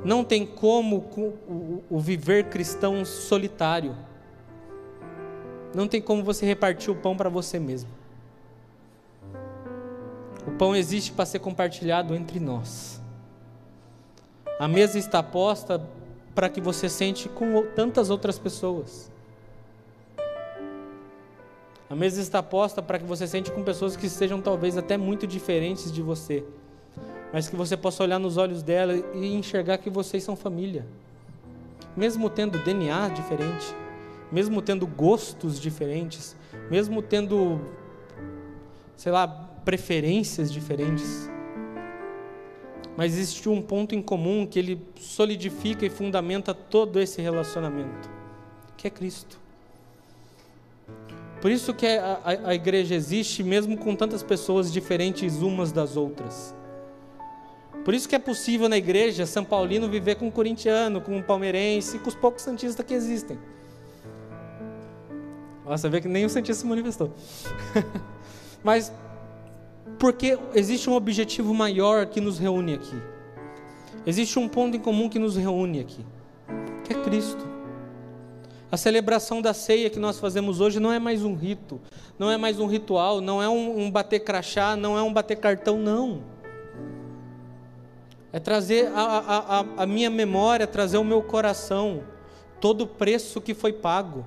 Não 0.04 0.24
tem 0.24 0.44
como 0.44 1.08
o 1.88 2.00
viver 2.00 2.48
cristão 2.48 3.04
solitário. 3.04 3.96
Não 5.74 5.86
tem 5.86 6.02
como 6.02 6.24
você 6.24 6.44
repartir 6.44 6.90
o 6.90 6.96
pão 6.96 7.16
para 7.16 7.28
você 7.28 7.58
mesmo. 7.58 7.88
O 10.46 10.50
pão 10.52 10.74
existe 10.74 11.12
para 11.12 11.24
ser 11.24 11.38
compartilhado 11.38 12.14
entre 12.14 12.40
nós. 12.40 13.00
A 14.58 14.66
mesa 14.66 14.98
está 14.98 15.22
posta 15.22 15.80
para 16.34 16.48
que 16.48 16.60
você 16.60 16.88
sente 16.88 17.28
com 17.28 17.62
tantas 17.74 18.10
outras 18.10 18.38
pessoas. 18.38 19.10
A 21.88 21.94
mesa 21.94 22.20
está 22.20 22.42
posta 22.42 22.82
para 22.82 22.98
que 22.98 23.04
você 23.04 23.26
sente 23.26 23.52
com 23.52 23.62
pessoas 23.62 23.94
que 23.96 24.08
sejam 24.08 24.40
talvez 24.40 24.76
até 24.76 24.96
muito 24.96 25.26
diferentes 25.26 25.92
de 25.92 26.02
você 26.02 26.44
mas 27.32 27.48
que 27.48 27.56
você 27.56 27.76
possa 27.76 28.02
olhar 28.02 28.18
nos 28.18 28.36
olhos 28.36 28.62
dela 28.62 28.94
e 29.14 29.34
enxergar 29.34 29.78
que 29.78 29.88
vocês 29.88 30.22
são 30.22 30.36
família. 30.36 30.86
Mesmo 31.96 32.28
tendo 32.28 32.58
DNA 32.58 33.08
diferente, 33.08 33.74
mesmo 34.30 34.60
tendo 34.60 34.86
gostos 34.86 35.58
diferentes, 35.58 36.36
mesmo 36.70 37.00
tendo, 37.00 37.60
sei 38.96 39.10
lá, 39.10 39.26
preferências 39.64 40.52
diferentes. 40.52 41.30
Mas 42.96 43.14
existe 43.14 43.48
um 43.48 43.62
ponto 43.62 43.94
em 43.94 44.02
comum 44.02 44.46
que 44.46 44.58
ele 44.58 44.80
solidifica 44.98 45.86
e 45.86 45.90
fundamenta 45.90 46.52
todo 46.52 47.00
esse 47.00 47.22
relacionamento, 47.22 48.10
que 48.76 48.86
é 48.86 48.90
Cristo. 48.90 49.40
Por 51.40 51.50
isso 51.50 51.72
que 51.74 51.86
a, 51.86 52.20
a, 52.22 52.48
a 52.50 52.54
igreja 52.54 52.94
existe 52.94 53.42
mesmo 53.42 53.76
com 53.76 53.96
tantas 53.96 54.22
pessoas 54.22 54.70
diferentes 54.70 55.40
umas 55.40 55.72
das 55.72 55.96
outras. 55.96 56.54
Por 57.84 57.94
isso 57.94 58.08
que 58.08 58.14
é 58.14 58.18
possível 58.18 58.68
na 58.68 58.76
igreja 58.76 59.26
São 59.26 59.44
Paulino 59.44 59.88
viver 59.88 60.14
com 60.14 60.26
um 60.26 60.30
corintiano, 60.30 61.00
com 61.00 61.16
um 61.16 61.22
palmeirense, 61.22 61.98
com 61.98 62.08
os 62.08 62.14
poucos 62.14 62.42
santistas 62.42 62.84
que 62.86 62.94
existem. 62.94 63.38
Você 65.64 65.88
vê 65.88 66.00
que 66.00 66.08
nem 66.08 66.24
o 66.24 66.28
santista 66.28 66.62
se 66.62 66.66
manifestou. 66.66 67.12
Mas 68.62 68.92
porque 69.98 70.38
existe 70.54 70.88
um 70.88 70.94
objetivo 70.94 71.52
maior 71.52 72.06
que 72.06 72.20
nos 72.20 72.38
reúne 72.38 72.74
aqui. 72.74 72.96
Existe 74.06 74.38
um 74.38 74.48
ponto 74.48 74.76
em 74.76 74.80
comum 74.80 75.08
que 75.08 75.18
nos 75.18 75.36
reúne 75.36 75.80
aqui, 75.80 76.04
que 76.84 76.92
é 76.92 76.96
Cristo. 77.02 77.46
A 78.70 78.76
celebração 78.76 79.42
da 79.42 79.52
ceia 79.52 79.90
que 79.90 79.98
nós 79.98 80.18
fazemos 80.18 80.60
hoje 80.60 80.80
não 80.80 80.92
é 80.92 80.98
mais 80.98 81.24
um 81.24 81.34
rito, 81.34 81.80
não 82.18 82.30
é 82.30 82.36
mais 82.36 82.58
um 82.58 82.66
ritual, 82.66 83.20
não 83.20 83.42
é 83.42 83.48
um, 83.48 83.82
um 83.82 83.90
bater 83.90 84.20
crachá, 84.20 84.76
não 84.76 84.96
é 84.96 85.02
um 85.02 85.12
bater 85.12 85.36
cartão, 85.36 85.78
não 85.78 86.31
é 88.32 88.40
trazer 88.40 88.90
a, 88.94 89.02
a, 89.02 89.60
a, 89.60 89.64
a 89.78 89.86
minha 89.86 90.08
memória, 90.08 90.66
trazer 90.66 90.96
o 90.96 91.04
meu 91.04 91.22
coração, 91.22 92.02
todo 92.60 92.82
o 92.82 92.86
preço 92.86 93.40
que 93.40 93.52
foi 93.52 93.72
pago, 93.72 94.24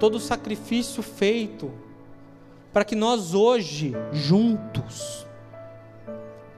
todo 0.00 0.16
o 0.16 0.20
sacrifício 0.20 1.02
feito, 1.02 1.70
para 2.72 2.84
que 2.84 2.96
nós 2.96 3.32
hoje, 3.32 3.92
juntos, 4.12 5.24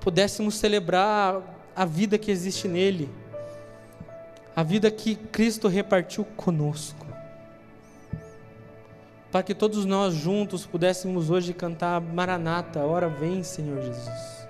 pudéssemos 0.01 0.55
celebrar 0.55 1.43
a 1.75 1.85
vida 1.85 2.17
que 2.17 2.31
existe 2.31 2.67
nele, 2.67 3.11
a 4.55 4.63
vida 4.63 4.91
que 4.91 5.17
Cristo 5.17 5.69
repartiu 5.69 6.25
conosco. 6.37 7.05
Para 9.31 9.43
que 9.43 9.55
todos 9.55 9.85
nós 9.85 10.15
juntos 10.15 10.65
pudéssemos 10.65 11.29
hoje 11.29 11.53
cantar 11.53 12.01
Maranata, 12.01 12.81
hora 12.81 13.07
vem, 13.07 13.43
Senhor 13.43 13.83
Jesus. 13.83 14.46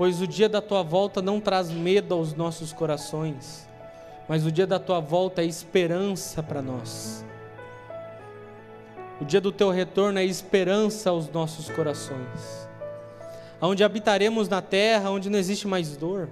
Pois 0.00 0.22
o 0.22 0.26
dia 0.26 0.48
da 0.48 0.62
tua 0.62 0.82
volta 0.82 1.20
não 1.20 1.38
traz 1.38 1.70
medo 1.70 2.14
aos 2.14 2.32
nossos 2.32 2.72
corações, 2.72 3.68
mas 4.26 4.46
o 4.46 4.50
dia 4.50 4.66
da 4.66 4.78
tua 4.78 4.98
volta 4.98 5.42
é 5.42 5.44
esperança 5.44 6.42
para 6.42 6.62
nós. 6.62 7.22
O 9.20 9.26
dia 9.26 9.42
do 9.42 9.52
teu 9.52 9.68
retorno 9.68 10.18
é 10.18 10.24
esperança 10.24 11.10
aos 11.10 11.28
nossos 11.28 11.68
corações. 11.68 12.66
Onde 13.60 13.84
habitaremos 13.84 14.48
na 14.48 14.62
terra 14.62 15.10
onde 15.10 15.28
não 15.28 15.38
existe 15.38 15.68
mais 15.68 15.94
dor, 15.98 16.30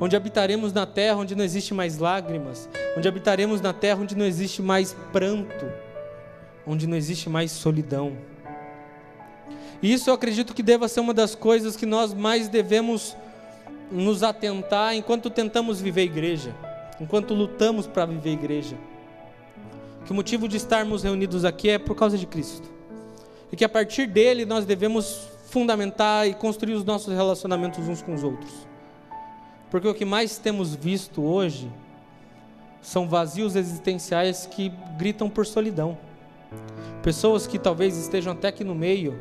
onde 0.00 0.16
habitaremos 0.16 0.72
na 0.72 0.86
terra 0.86 1.18
onde 1.18 1.34
não 1.34 1.44
existe 1.44 1.74
mais 1.74 1.98
lágrimas, 1.98 2.66
onde 2.96 3.06
habitaremos 3.06 3.60
na 3.60 3.74
terra 3.74 4.00
onde 4.00 4.16
não 4.16 4.24
existe 4.24 4.62
mais 4.62 4.96
pranto, 5.12 5.70
onde 6.66 6.86
não 6.86 6.96
existe 6.96 7.28
mais 7.28 7.52
solidão. 7.52 8.16
E 9.82 9.92
isso 9.92 10.10
eu 10.10 10.14
acredito 10.14 10.54
que 10.54 10.62
deva 10.62 10.88
ser 10.88 11.00
uma 11.00 11.14
das 11.14 11.34
coisas 11.34 11.76
que 11.76 11.86
nós 11.86 12.14
mais 12.14 12.48
devemos 12.48 13.16
nos 13.90 14.22
atentar 14.22 14.94
enquanto 14.94 15.30
tentamos 15.30 15.80
viver 15.80 16.02
igreja, 16.02 16.54
enquanto 17.00 17.34
lutamos 17.34 17.86
para 17.86 18.06
viver 18.06 18.32
igreja 18.32 18.76
que 20.06 20.12
o 20.12 20.14
motivo 20.14 20.46
de 20.46 20.56
estarmos 20.56 21.02
reunidos 21.02 21.44
aqui 21.44 21.68
é 21.68 21.78
por 21.78 21.96
causa 21.96 22.16
de 22.16 22.26
Cristo. 22.26 22.70
E 23.50 23.56
que 23.56 23.64
a 23.64 23.68
partir 23.68 24.06
dele 24.06 24.46
nós 24.46 24.64
devemos 24.64 25.28
fundamentar 25.48 26.28
e 26.28 26.34
construir 26.34 26.74
os 26.74 26.84
nossos 26.84 27.12
relacionamentos 27.12 27.88
uns 27.88 28.02
com 28.02 28.14
os 28.14 28.22
outros. 28.22 28.52
Porque 29.68 29.88
o 29.88 29.94
que 29.94 30.04
mais 30.04 30.38
temos 30.38 30.76
visto 30.76 31.22
hoje 31.22 31.68
são 32.80 33.08
vazios 33.08 33.56
existenciais 33.56 34.46
que 34.46 34.72
gritam 34.96 35.28
por 35.28 35.44
solidão. 35.44 35.98
Pessoas 37.02 37.48
que 37.48 37.58
talvez 37.58 37.96
estejam 37.96 38.32
até 38.32 38.46
aqui 38.48 38.62
no 38.62 38.76
meio, 38.76 39.20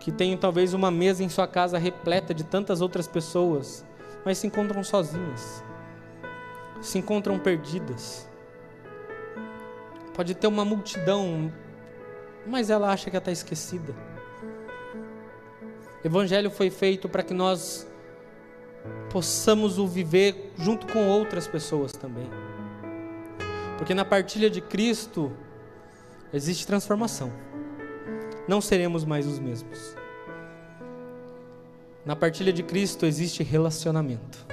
que 0.00 0.10
tenham 0.10 0.36
talvez 0.36 0.74
uma 0.74 0.90
mesa 0.90 1.22
em 1.22 1.28
sua 1.28 1.46
casa 1.46 1.78
repleta 1.78 2.34
de 2.34 2.42
tantas 2.42 2.80
outras 2.80 3.06
pessoas, 3.06 3.84
mas 4.24 4.38
se 4.38 4.48
encontram 4.48 4.82
sozinhas, 4.82 5.62
se 6.80 6.98
encontram 6.98 7.38
perdidas 7.38 8.28
Pode 10.20 10.34
ter 10.34 10.46
uma 10.46 10.66
multidão, 10.66 11.50
mas 12.46 12.68
ela 12.68 12.92
acha 12.92 13.10
que 13.10 13.16
está 13.16 13.32
esquecida. 13.32 13.94
O 16.04 16.06
Evangelho 16.06 16.50
foi 16.50 16.68
feito 16.68 17.08
para 17.08 17.22
que 17.22 17.32
nós 17.32 17.86
possamos 19.08 19.78
o 19.78 19.86
viver 19.86 20.52
junto 20.58 20.86
com 20.92 21.08
outras 21.08 21.46
pessoas 21.46 21.92
também. 21.92 22.28
Porque 23.78 23.94
na 23.94 24.04
partilha 24.04 24.50
de 24.50 24.60
Cristo 24.60 25.32
existe 26.34 26.66
transformação. 26.66 27.32
Não 28.48 28.60
seremos 28.60 29.04
mais 29.04 29.26
os 29.26 29.38
mesmos. 29.38 29.96
Na 32.04 32.16
partilha 32.16 32.52
de 32.52 32.62
Cristo 32.62 33.06
existe 33.06 33.42
relacionamento 33.42 34.50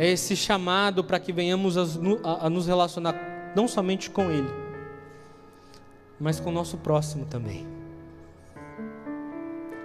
é 0.00 0.08
esse 0.08 0.34
chamado 0.34 1.04
para 1.04 1.20
que 1.20 1.30
venhamos 1.30 1.76
a, 1.76 2.48
nos 2.48 2.66
relacionar 2.66 3.52
não 3.54 3.68
somente 3.68 4.08
com 4.08 4.30
Ele, 4.30 4.48
mas 6.18 6.40
com 6.40 6.48
o 6.48 6.52
nosso 6.52 6.78
próximo 6.78 7.26
também. 7.26 7.66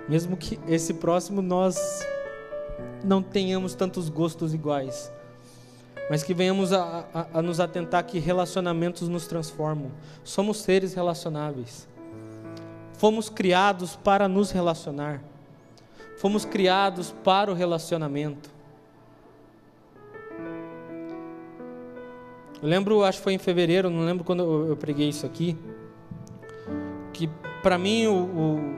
Mesmo 0.08 0.38
que 0.38 0.58
esse 0.70 0.94
próximo 0.94 1.42
nós 1.42 1.78
não 3.04 3.22
tenhamos 3.22 3.76
tantos 3.76 4.08
gostos 4.08 4.54
iguais, 4.54 5.12
mas 6.10 6.22
que 6.22 6.34
venhamos 6.34 6.72
a, 6.72 7.06
a, 7.14 7.26
a, 7.40 7.42
nos 7.42 7.60
atentar 7.60 8.04
que 8.06 8.20
relacionamentos 8.20 9.08
nos 9.08 9.26
transformam. 9.26 9.92
Somos 10.24 10.58
seres 10.58 10.94
relacionáveis. 10.94 11.88
Fomos 12.94 13.30
criados 13.30 13.96
para 13.96 14.28
nos 14.28 14.52
relacionar. 14.52 15.22
Fomos 16.18 16.46
criados 16.46 17.14
para 17.24 17.52
o 17.52 17.56
relacionamento. 17.56 18.50
Eu 22.62 22.70
lembro, 22.70 23.04
acho 23.04 23.18
que 23.18 23.24
foi 23.24 23.34
em 23.34 23.38
fevereiro, 23.38 23.90
não 23.90 24.06
lembro 24.06 24.24
quando 24.24 24.44
eu, 24.44 24.70
eu 24.70 24.78
preguei 24.78 25.10
isso 25.10 25.26
aqui, 25.26 25.58
que 27.14 27.28
para 27.62 27.78
mim 27.78 28.08
o, 28.08 28.14
o, 28.14 28.76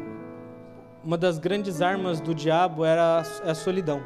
uma 1.03 1.17
das 1.17 1.37
grandes 1.37 1.81
armas 1.81 2.19
do 2.19 2.33
diabo 2.33 2.83
era 2.83 3.21
a, 3.21 3.51
a 3.51 3.55
solidão. 3.55 4.01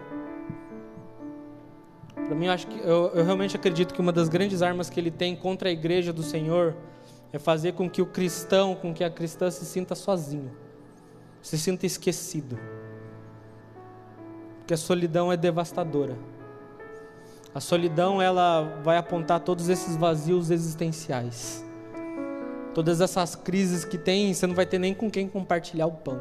Para 2.32 2.40
mim, 2.40 2.46
eu, 2.46 2.52
acho 2.54 2.66
que, 2.66 2.80
eu, 2.80 3.12
eu 3.14 3.26
realmente 3.26 3.58
acredito 3.58 3.94
que 3.94 4.00
uma 4.00 4.14
das 4.14 4.30
grandes 4.30 4.62
armas 4.62 4.90
que 4.90 4.98
ele 4.98 5.12
tem 5.12 5.36
contra 5.36 5.68
a 5.68 5.72
igreja 5.72 6.14
do 6.14 6.24
Senhor 6.24 6.78
é 7.34 7.38
fazer 7.38 7.74
com 7.74 7.90
que 7.90 8.02
o 8.02 8.06
cristão, 8.06 8.74
com 8.74 8.94
que 8.94 9.04
a 9.04 9.10
cristã 9.10 9.52
se 9.52 9.66
sinta 9.66 9.96
sozinho, 9.96 10.50
se 11.42 11.58
sinta 11.58 11.86
esquecido. 11.86 12.58
Porque 14.60 14.74
a 14.74 14.78
solidão 14.78 15.30
é 15.30 15.36
devastadora. 15.36 16.18
A 17.54 17.60
solidão 17.60 18.22
ela 18.22 18.80
vai 18.82 18.96
apontar 18.96 19.42
todos 19.42 19.68
esses 19.68 19.98
vazios 19.98 20.52
existenciais. 20.52 21.66
Todas 22.74 23.02
essas 23.02 23.36
crises 23.36 23.84
que 23.84 23.98
tem, 23.98 24.34
você 24.34 24.48
não 24.48 24.56
vai 24.56 24.66
ter 24.66 24.80
nem 24.80 24.94
com 24.94 25.12
quem 25.12 25.28
compartilhar 25.28 25.88
o 25.88 25.92
pão. 25.92 26.18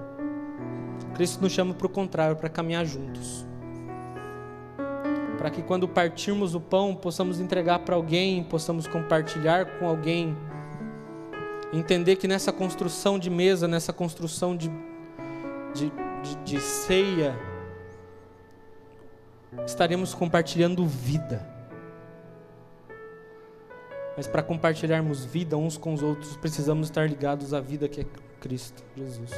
Cristo 1.14 1.40
nos 1.40 1.52
chama 1.52 1.72
para 1.72 1.86
o 1.86 1.90
contrário, 1.90 2.34
para 2.34 2.48
caminhar 2.48 2.84
juntos. 2.84 3.48
Para 5.40 5.48
que 5.48 5.62
quando 5.62 5.88
partirmos 5.88 6.54
o 6.54 6.60
pão, 6.60 6.94
possamos 6.94 7.40
entregar 7.40 7.78
para 7.78 7.96
alguém, 7.96 8.44
possamos 8.44 8.86
compartilhar 8.86 9.78
com 9.78 9.88
alguém. 9.88 10.36
Entender 11.72 12.16
que 12.16 12.28
nessa 12.28 12.52
construção 12.52 13.18
de 13.18 13.30
mesa, 13.30 13.66
nessa 13.66 13.90
construção 13.90 14.54
de, 14.54 14.68
de, 15.72 15.90
de, 16.22 16.36
de 16.44 16.60
ceia, 16.60 17.34
estaremos 19.64 20.12
compartilhando 20.12 20.84
vida. 20.84 21.48
Mas 24.18 24.26
para 24.26 24.42
compartilharmos 24.42 25.24
vida 25.24 25.56
uns 25.56 25.78
com 25.78 25.94
os 25.94 26.02
outros, 26.02 26.36
precisamos 26.36 26.88
estar 26.88 27.08
ligados 27.08 27.54
à 27.54 27.60
vida 27.62 27.88
que 27.88 28.02
é 28.02 28.06
Cristo 28.42 28.84
Jesus. 28.94 29.30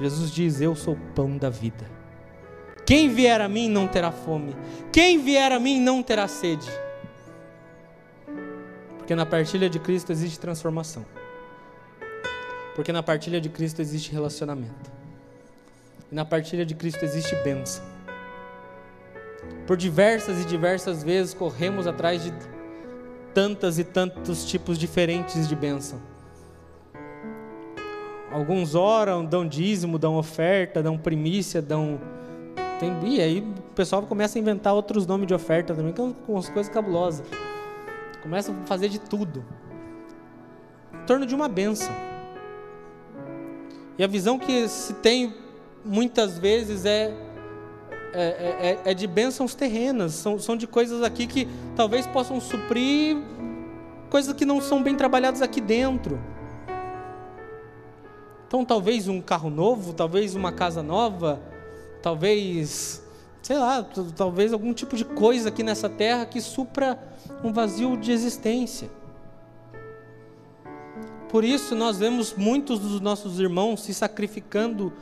Jesus 0.00 0.30
diz: 0.30 0.60
Eu 0.60 0.76
sou 0.76 0.94
o 0.94 1.00
pão 1.16 1.36
da 1.36 1.50
vida. 1.50 1.97
Quem 2.88 3.10
vier 3.10 3.38
a 3.42 3.50
mim 3.50 3.68
não 3.68 3.86
terá 3.86 4.10
fome. 4.10 4.56
Quem 4.90 5.18
vier 5.18 5.52
a 5.52 5.60
mim 5.60 5.78
não 5.78 6.02
terá 6.02 6.26
sede. 6.26 6.66
Porque 8.96 9.14
na 9.14 9.26
partilha 9.26 9.68
de 9.68 9.78
Cristo 9.78 10.10
existe 10.10 10.40
transformação. 10.40 11.04
Porque 12.74 12.90
na 12.90 13.02
partilha 13.02 13.42
de 13.42 13.50
Cristo 13.50 13.82
existe 13.82 14.10
relacionamento. 14.10 14.90
E 16.10 16.14
na 16.14 16.24
partilha 16.24 16.64
de 16.64 16.74
Cristo 16.74 17.04
existe 17.04 17.34
bênção. 17.44 17.84
Por 19.66 19.76
diversas 19.76 20.40
e 20.40 20.46
diversas 20.46 21.04
vezes 21.04 21.34
corremos 21.34 21.86
atrás 21.86 22.24
de 22.24 22.32
tantas 23.34 23.78
e 23.78 23.84
tantos 23.84 24.46
tipos 24.46 24.78
diferentes 24.78 25.46
de 25.46 25.54
bênção. 25.54 26.00
Alguns 28.32 28.74
oram, 28.74 29.26
dão 29.26 29.46
dízimo, 29.46 29.98
dão 29.98 30.16
oferta, 30.16 30.82
dão 30.82 30.96
primícia, 30.96 31.60
dão. 31.60 32.16
Tem... 32.78 32.96
E 33.04 33.20
aí 33.20 33.40
o 33.40 33.74
pessoal 33.74 34.02
começa 34.02 34.38
a 34.38 34.40
inventar 34.40 34.74
outros 34.74 35.06
nomes 35.06 35.26
de 35.26 35.34
oferta 35.34 35.74
também, 35.74 35.92
que 35.92 36.00
são 36.00 36.14
umas 36.28 36.48
coisas 36.48 36.72
cabulosas. 36.72 37.26
Começa 38.22 38.52
a 38.52 38.66
fazer 38.66 38.88
de 38.88 38.98
tudo. 38.98 39.44
Em 40.92 41.06
torno 41.06 41.26
de 41.26 41.34
uma 41.34 41.48
bênção. 41.48 41.92
E 43.98 44.04
a 44.04 44.06
visão 44.06 44.38
que 44.38 44.68
se 44.68 44.94
tem 44.94 45.34
muitas 45.84 46.38
vezes 46.38 46.84
é 46.84 47.12
é, 48.12 48.22
é, 48.22 48.70
é, 48.86 48.90
é, 48.90 48.94
de 48.94 49.06
bênçãos 49.06 49.54
terrenas, 49.54 50.14
são, 50.14 50.38
são 50.38 50.56
de 50.56 50.66
coisas 50.66 51.02
aqui 51.02 51.26
que 51.26 51.46
talvez 51.76 52.06
possam 52.06 52.40
suprir 52.40 53.18
coisas 54.08 54.32
que 54.32 54.46
não 54.46 54.62
são 54.62 54.82
bem 54.82 54.94
trabalhadas 54.94 55.42
aqui 55.42 55.60
dentro. 55.60 56.18
Então, 58.46 58.64
talvez 58.64 59.08
um 59.08 59.20
carro 59.20 59.50
novo, 59.50 59.92
talvez 59.92 60.34
uma 60.34 60.50
casa 60.50 60.82
nova, 60.82 61.38
talvez, 62.02 63.02
sei 63.42 63.58
lá, 63.58 63.86
talvez 64.16 64.52
algum 64.52 64.72
tipo 64.72 64.96
de 64.96 65.04
coisa 65.04 65.48
aqui 65.48 65.62
nessa 65.62 65.88
terra 65.88 66.26
que 66.26 66.40
supra 66.40 66.98
um 67.42 67.52
vazio 67.52 67.96
de 67.96 68.12
existência. 68.12 68.90
Por 71.28 71.44
isso, 71.44 71.74
nós 71.74 71.98
vemos 71.98 72.34
muitos 72.34 72.78
dos 72.78 73.00
nossos 73.00 73.38
irmãos 73.38 73.82
se 73.82 73.92
sacrificando 73.92 74.92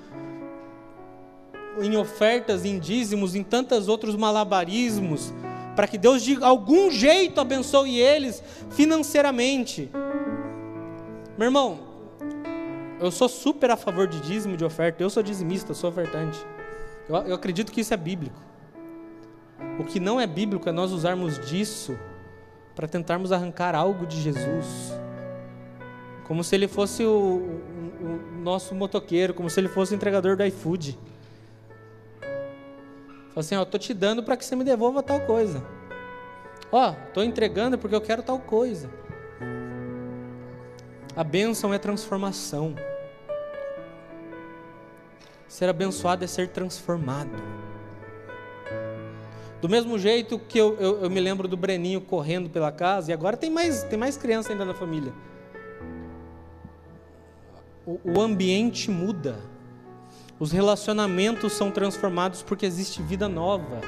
em 1.80 1.96
ofertas, 1.96 2.64
em 2.64 2.78
dízimos, 2.78 3.34
em 3.34 3.44
tantos 3.44 3.86
outros 3.86 4.16
malabarismos, 4.16 5.32
para 5.76 5.86
que 5.86 5.98
Deus 5.98 6.22
de 6.22 6.42
algum 6.42 6.90
jeito 6.90 7.40
abençoe 7.40 8.00
eles 8.00 8.42
financeiramente. 8.70 9.90
Meu 11.38 11.46
irmão, 11.46 11.78
eu 12.98 13.10
sou 13.10 13.28
super 13.28 13.70
a 13.70 13.76
favor 13.76 14.06
de 14.06 14.18
dízimo, 14.20 14.56
de 14.56 14.64
oferta. 14.64 15.02
Eu 15.02 15.10
sou 15.10 15.22
dizimista, 15.22 15.74
sou 15.74 15.90
ofertante. 15.90 16.38
Eu, 17.08 17.16
eu 17.16 17.34
acredito 17.34 17.72
que 17.72 17.80
isso 17.80 17.94
é 17.94 17.96
bíblico. 17.96 18.40
O 19.78 19.84
que 19.84 20.00
não 20.00 20.20
é 20.20 20.26
bíblico 20.26 20.68
é 20.68 20.72
nós 20.72 20.92
usarmos 20.92 21.38
disso 21.46 21.98
para 22.74 22.86
tentarmos 22.86 23.32
arrancar 23.32 23.74
algo 23.74 24.06
de 24.06 24.20
Jesus. 24.20 24.92
Como 26.24 26.42
se 26.42 26.54
ele 26.54 26.66
fosse 26.68 27.04
o, 27.04 27.10
o, 27.10 28.06
o 28.06 28.40
nosso 28.42 28.74
motoqueiro, 28.74 29.32
como 29.32 29.48
se 29.48 29.60
ele 29.60 29.68
fosse 29.68 29.94
o 29.94 29.96
entregador 29.96 30.36
do 30.36 30.44
iFood. 30.44 30.98
Fala 32.20 33.40
assim, 33.40 33.56
ó, 33.56 33.64
tô 33.64 33.78
te 33.78 33.94
dando 33.94 34.22
para 34.22 34.36
que 34.36 34.44
você 34.44 34.56
me 34.56 34.64
devolva 34.64 35.02
tal 35.02 35.20
coisa. 35.20 35.62
Ó, 36.72 36.92
tô 37.14 37.22
entregando 37.22 37.78
porque 37.78 37.94
eu 37.94 38.00
quero 38.00 38.22
tal 38.22 38.38
coisa. 38.38 38.90
A 41.14 41.22
bênção 41.22 41.72
é 41.72 41.78
transformação. 41.78 42.74
Ser 45.48 45.68
abençoado 45.68 46.24
é 46.24 46.26
ser 46.26 46.48
transformado. 46.48 47.30
Do 49.60 49.68
mesmo 49.68 49.98
jeito 49.98 50.38
que 50.38 50.58
eu, 50.58 50.76
eu, 50.78 51.02
eu, 51.02 51.10
me 51.10 51.20
lembro 51.20 51.48
do 51.48 51.56
Breninho 51.56 52.00
correndo 52.00 52.50
pela 52.50 52.70
casa, 52.70 53.10
e 53.10 53.14
agora 53.14 53.36
tem 53.36 53.50
mais, 53.50 53.82
tem 53.84 53.98
mais 53.98 54.16
criança 54.16 54.52
ainda 54.52 54.64
na 54.64 54.74
família. 54.74 55.12
O, 57.86 57.98
o 58.04 58.20
ambiente 58.20 58.90
muda, 58.90 59.38
os 60.38 60.52
relacionamentos 60.52 61.54
são 61.54 61.70
transformados 61.70 62.42
porque 62.42 62.66
existe 62.66 63.02
vida 63.02 63.28
nova. 63.28 63.80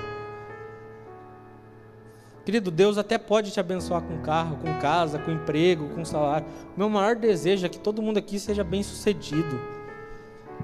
Querido, 2.44 2.70
Deus 2.70 2.96
até 2.96 3.18
pode 3.18 3.50
te 3.50 3.60
abençoar 3.60 4.00
com 4.00 4.22
carro, 4.22 4.56
com 4.56 4.72
casa, 4.80 5.18
com 5.18 5.30
emprego, 5.30 5.90
com 5.90 6.02
salário. 6.02 6.46
O 6.74 6.78
meu 6.78 6.88
maior 6.88 7.14
desejo 7.14 7.66
é 7.66 7.68
que 7.68 7.78
todo 7.78 8.00
mundo 8.00 8.16
aqui 8.16 8.38
seja 8.38 8.64
bem 8.64 8.82
sucedido. 8.82 9.77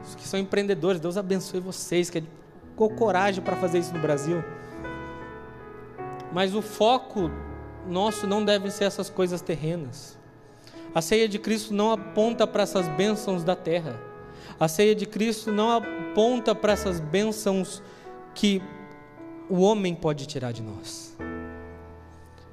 Os 0.02 0.14
que 0.14 0.26
são 0.26 0.40
empreendedores, 0.40 1.00
Deus 1.00 1.16
abençoe 1.16 1.60
vocês, 1.60 2.10
que 2.10 2.24
com 2.76 2.88
coragem 2.88 3.42
para 3.42 3.56
fazer 3.56 3.78
isso 3.78 3.92
no 3.92 4.00
Brasil. 4.00 4.42
Mas 6.32 6.54
o 6.54 6.62
foco 6.62 7.30
nosso 7.86 8.26
não 8.26 8.44
deve 8.44 8.70
ser 8.70 8.84
essas 8.84 9.08
coisas 9.08 9.40
terrenas. 9.40 10.18
A 10.94 11.00
ceia 11.00 11.28
de 11.28 11.38
Cristo 11.38 11.74
não 11.74 11.92
aponta 11.92 12.46
para 12.46 12.62
essas 12.62 12.88
bênçãos 12.88 13.44
da 13.44 13.56
terra. 13.56 13.98
A 14.58 14.68
ceia 14.68 14.94
de 14.94 15.06
Cristo 15.06 15.50
não 15.50 15.70
aponta 15.70 16.54
para 16.54 16.72
essas 16.72 17.00
bênçãos 17.00 17.82
que 18.34 18.62
o 19.48 19.60
homem 19.60 19.94
pode 19.94 20.26
tirar 20.26 20.52
de 20.52 20.62
nós. 20.62 21.16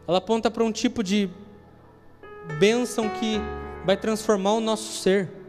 Ela 0.08 0.18
aponta 0.18 0.50
para 0.50 0.64
um 0.64 0.72
tipo 0.72 1.04
de 1.04 1.30
bênção 2.60 3.10
que 3.10 3.40
vai 3.86 3.96
transformar 3.96 4.54
o 4.54 4.60
nosso 4.60 5.02
ser. 5.02 5.41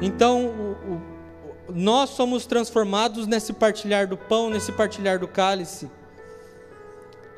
Então, 0.00 0.46
o, 0.46 0.94
o 0.94 1.16
nós 1.72 2.10
somos 2.10 2.46
transformados 2.46 3.26
nesse 3.26 3.52
partilhar 3.52 4.06
do 4.06 4.16
pão, 4.16 4.50
nesse 4.50 4.70
partilhar 4.72 5.18
do 5.18 5.26
cálice, 5.26 5.90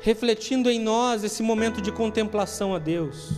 refletindo 0.01 0.69
em 0.69 0.79
nós 0.79 1.23
esse 1.23 1.41
momento 1.41 1.81
de 1.81 1.91
contemplação 1.91 2.75
a 2.75 2.79
Deus. 2.79 3.33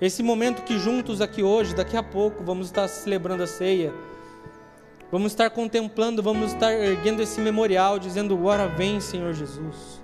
Esse 0.00 0.22
momento 0.22 0.62
que 0.62 0.78
juntos 0.78 1.20
aqui 1.20 1.42
hoje, 1.42 1.74
daqui 1.74 1.96
a 1.96 2.02
pouco, 2.02 2.44
vamos 2.44 2.66
estar 2.66 2.86
celebrando 2.88 3.42
a 3.42 3.46
ceia, 3.46 3.92
vamos 5.10 5.32
estar 5.32 5.50
contemplando, 5.50 6.22
vamos 6.22 6.52
estar 6.52 6.72
erguendo 6.72 7.22
esse 7.22 7.40
memorial, 7.40 7.98
dizendo: 7.98 8.44
Ora 8.44 8.68
vem, 8.68 9.00
Senhor 9.00 9.32
Jesus. 9.32 10.02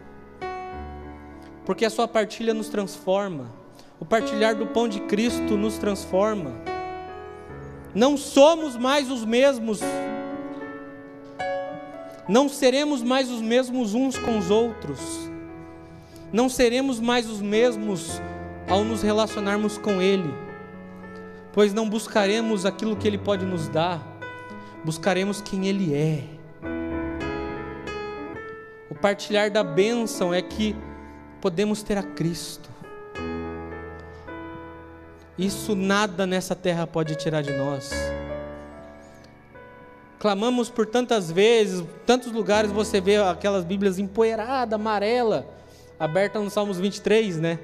Porque 1.64 1.84
a 1.84 1.90
Sua 1.90 2.08
partilha 2.08 2.54
nos 2.54 2.68
transforma, 2.68 3.52
o 3.98 4.04
partilhar 4.04 4.56
do 4.56 4.66
pão 4.66 4.88
de 4.88 5.00
Cristo 5.00 5.56
nos 5.56 5.76
transforma. 5.78 6.79
Não 7.94 8.16
somos 8.16 8.76
mais 8.76 9.10
os 9.10 9.24
mesmos. 9.24 9.80
Não 12.28 12.48
seremos 12.48 13.02
mais 13.02 13.28
os 13.30 13.40
mesmos 13.40 13.94
uns 13.94 14.16
com 14.16 14.38
os 14.38 14.50
outros. 14.50 15.00
Não 16.32 16.48
seremos 16.48 17.00
mais 17.00 17.28
os 17.28 17.40
mesmos 17.40 18.22
ao 18.68 18.84
nos 18.84 19.02
relacionarmos 19.02 19.76
com 19.76 20.00
Ele, 20.00 20.32
pois 21.52 21.74
não 21.74 21.88
buscaremos 21.88 22.64
aquilo 22.64 22.94
que 22.94 23.08
Ele 23.08 23.18
pode 23.18 23.44
nos 23.44 23.68
dar, 23.68 24.00
buscaremos 24.84 25.40
quem 25.40 25.66
Ele 25.66 25.92
é. 25.92 26.22
O 28.88 28.94
partilhar 28.94 29.50
da 29.50 29.64
bênção 29.64 30.32
é 30.32 30.40
que 30.40 30.76
podemos 31.40 31.82
ter 31.82 31.98
a 31.98 32.02
Cristo. 32.04 32.69
Isso 35.40 35.74
nada 35.74 36.26
nessa 36.26 36.54
terra 36.54 36.86
pode 36.86 37.14
tirar 37.14 37.40
de 37.40 37.50
nós. 37.54 37.90
Clamamos 40.18 40.68
por 40.68 40.84
tantas 40.84 41.32
vezes, 41.32 41.82
tantos 42.04 42.30
lugares 42.30 42.70
você 42.70 43.00
vê 43.00 43.16
aquelas 43.16 43.64
Bíblias 43.64 43.98
empoeiradas, 43.98 44.74
amarela, 44.74 45.48
aberta 45.98 46.38
no 46.38 46.50
Salmos 46.50 46.78
23, 46.78 47.38
né? 47.38 47.58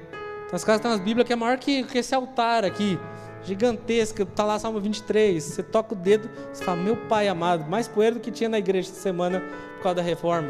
Então, 0.47 0.55
as 0.55 0.63
casas 0.63 0.81
tem 0.81 0.89
umas 0.89 0.99
Bíblias 0.99 1.27
que 1.27 1.33
é 1.33 1.35
maior 1.35 1.59
que, 1.59 1.83
que 1.83 1.99
esse 1.99 2.15
altar 2.15 2.65
aqui, 2.65 2.97
gigantesca, 3.43 4.25
tá 4.25 4.43
lá 4.43 4.57
Salmo 4.57 4.79
23. 4.79 5.43
Você 5.43 5.61
toca 5.61 5.93
o 5.93 5.95
dedo, 5.95 6.27
você 6.51 6.63
fala, 6.63 6.81
meu 6.81 6.97
pai 6.97 7.27
amado, 7.27 7.69
mais 7.69 7.87
poeira 7.87 8.15
do 8.15 8.19
que 8.19 8.31
tinha 8.31 8.49
na 8.49 8.57
igreja 8.57 8.89
essa 8.89 8.99
semana 8.99 9.39
por 9.75 9.83
causa 9.83 9.97
da 9.97 10.01
reforma. 10.01 10.49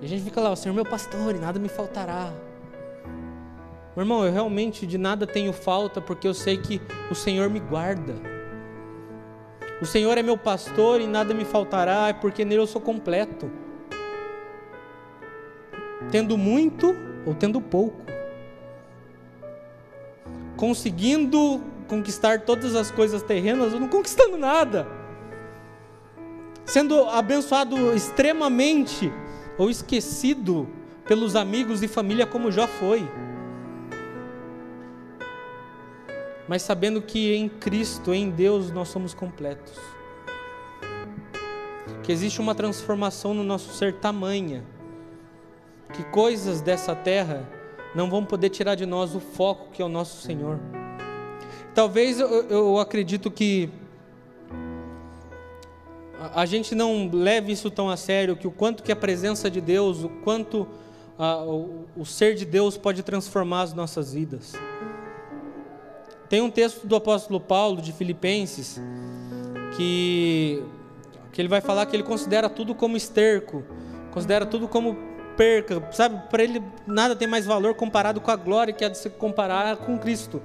E 0.00 0.06
a 0.06 0.08
gente 0.08 0.24
fica 0.24 0.40
lá, 0.40 0.50
o 0.50 0.56
Senhor 0.56 0.74
meu 0.74 0.86
pastor, 0.86 1.34
e 1.34 1.38
nada 1.38 1.58
me 1.58 1.68
faltará. 1.68 2.32
Meu 3.94 4.04
irmão, 4.04 4.24
eu 4.24 4.32
realmente 4.32 4.86
de 4.86 4.96
nada 4.96 5.26
tenho 5.26 5.52
falta 5.52 6.00
porque 6.00 6.26
eu 6.26 6.32
sei 6.32 6.56
que 6.56 6.80
o 7.10 7.14
Senhor 7.14 7.50
me 7.50 7.60
guarda. 7.60 8.14
O 9.82 9.84
Senhor 9.84 10.16
é 10.16 10.22
meu 10.22 10.38
pastor 10.38 11.00
e 11.00 11.06
nada 11.06 11.34
me 11.34 11.44
faltará, 11.44 12.08
é 12.08 12.12
porque 12.14 12.42
nele 12.42 12.62
eu 12.62 12.66
sou 12.66 12.80
completo. 12.80 13.50
Tendo 16.10 16.38
muito 16.38 16.96
ou 17.26 17.34
tendo 17.34 17.60
pouco. 17.60 18.00
Conseguindo 20.56 21.60
conquistar 21.86 22.40
todas 22.42 22.74
as 22.74 22.90
coisas 22.90 23.22
terrenas 23.22 23.74
ou 23.74 23.80
não 23.80 23.88
conquistando 23.88 24.38
nada. 24.38 24.86
Sendo 26.64 27.10
abençoado 27.10 27.92
extremamente 27.94 29.12
ou 29.58 29.68
esquecido 29.68 30.66
pelos 31.06 31.36
amigos 31.36 31.82
e 31.82 31.88
família 31.88 32.24
como 32.24 32.50
já 32.50 32.66
foi. 32.66 33.06
Mas 36.48 36.62
sabendo 36.62 37.00
que 37.00 37.34
em 37.34 37.48
Cristo, 37.48 38.12
em 38.12 38.30
Deus, 38.30 38.70
nós 38.70 38.88
somos 38.88 39.14
completos. 39.14 39.78
Que 42.02 42.10
existe 42.10 42.40
uma 42.40 42.54
transformação 42.54 43.32
no 43.32 43.44
nosso 43.44 43.72
ser 43.72 43.94
tamanha, 43.94 44.64
que 45.92 46.02
coisas 46.04 46.60
dessa 46.60 46.94
terra 46.94 47.48
não 47.94 48.10
vão 48.10 48.24
poder 48.24 48.48
tirar 48.48 48.74
de 48.74 48.86
nós 48.86 49.14
o 49.14 49.20
foco 49.20 49.70
que 49.72 49.82
é 49.82 49.84
o 49.84 49.88
nosso 49.88 50.22
Senhor. 50.22 50.58
Talvez 51.74 52.18
eu, 52.18 52.28
eu 52.48 52.78
acredito 52.78 53.30
que 53.30 53.70
a, 56.34 56.44
gente 56.46 56.74
não 56.74 57.10
leve 57.12 57.52
isso 57.52 57.70
tão 57.70 57.90
a 57.90 57.96
sério, 57.96 58.36
que 58.36 58.46
o 58.46 58.50
quanto 58.50 58.82
que 58.82 58.92
a 58.92 58.96
presença 58.96 59.50
de 59.50 59.60
Deus, 59.60 60.04
o 60.04 60.08
quanto 60.08 60.68
a, 61.18 61.42
o, 61.44 61.86
o 61.96 62.04
ser 62.04 62.34
de 62.34 62.44
Deus 62.44 62.76
pode 62.76 63.02
transformar 63.02 63.62
as 63.62 63.74
nossas 63.74 64.12
vidas. 64.12 64.52
Tem 66.32 66.40
um 66.40 66.50
texto 66.50 66.86
do 66.86 66.96
apóstolo 66.96 67.38
Paulo 67.38 67.82
de 67.82 67.92
Filipenses 67.92 68.80
que 69.76 70.62
que 71.30 71.42
ele 71.42 71.48
vai 71.48 71.60
falar 71.60 71.84
que 71.84 71.94
ele 71.94 72.02
considera 72.02 72.48
tudo 72.48 72.74
como 72.74 72.96
esterco, 72.96 73.62
considera 74.10 74.46
tudo 74.46 74.66
como 74.66 74.96
perca, 75.36 75.86
sabe? 75.92 76.26
Para 76.30 76.42
ele 76.42 76.62
nada 76.86 77.14
tem 77.14 77.28
mais 77.28 77.44
valor 77.44 77.74
comparado 77.74 78.18
com 78.18 78.30
a 78.30 78.36
glória 78.36 78.72
que 78.72 78.82
há 78.82 78.88
de 78.88 78.96
se 78.96 79.10
comparar 79.10 79.76
com 79.76 79.98
Cristo. 79.98 80.40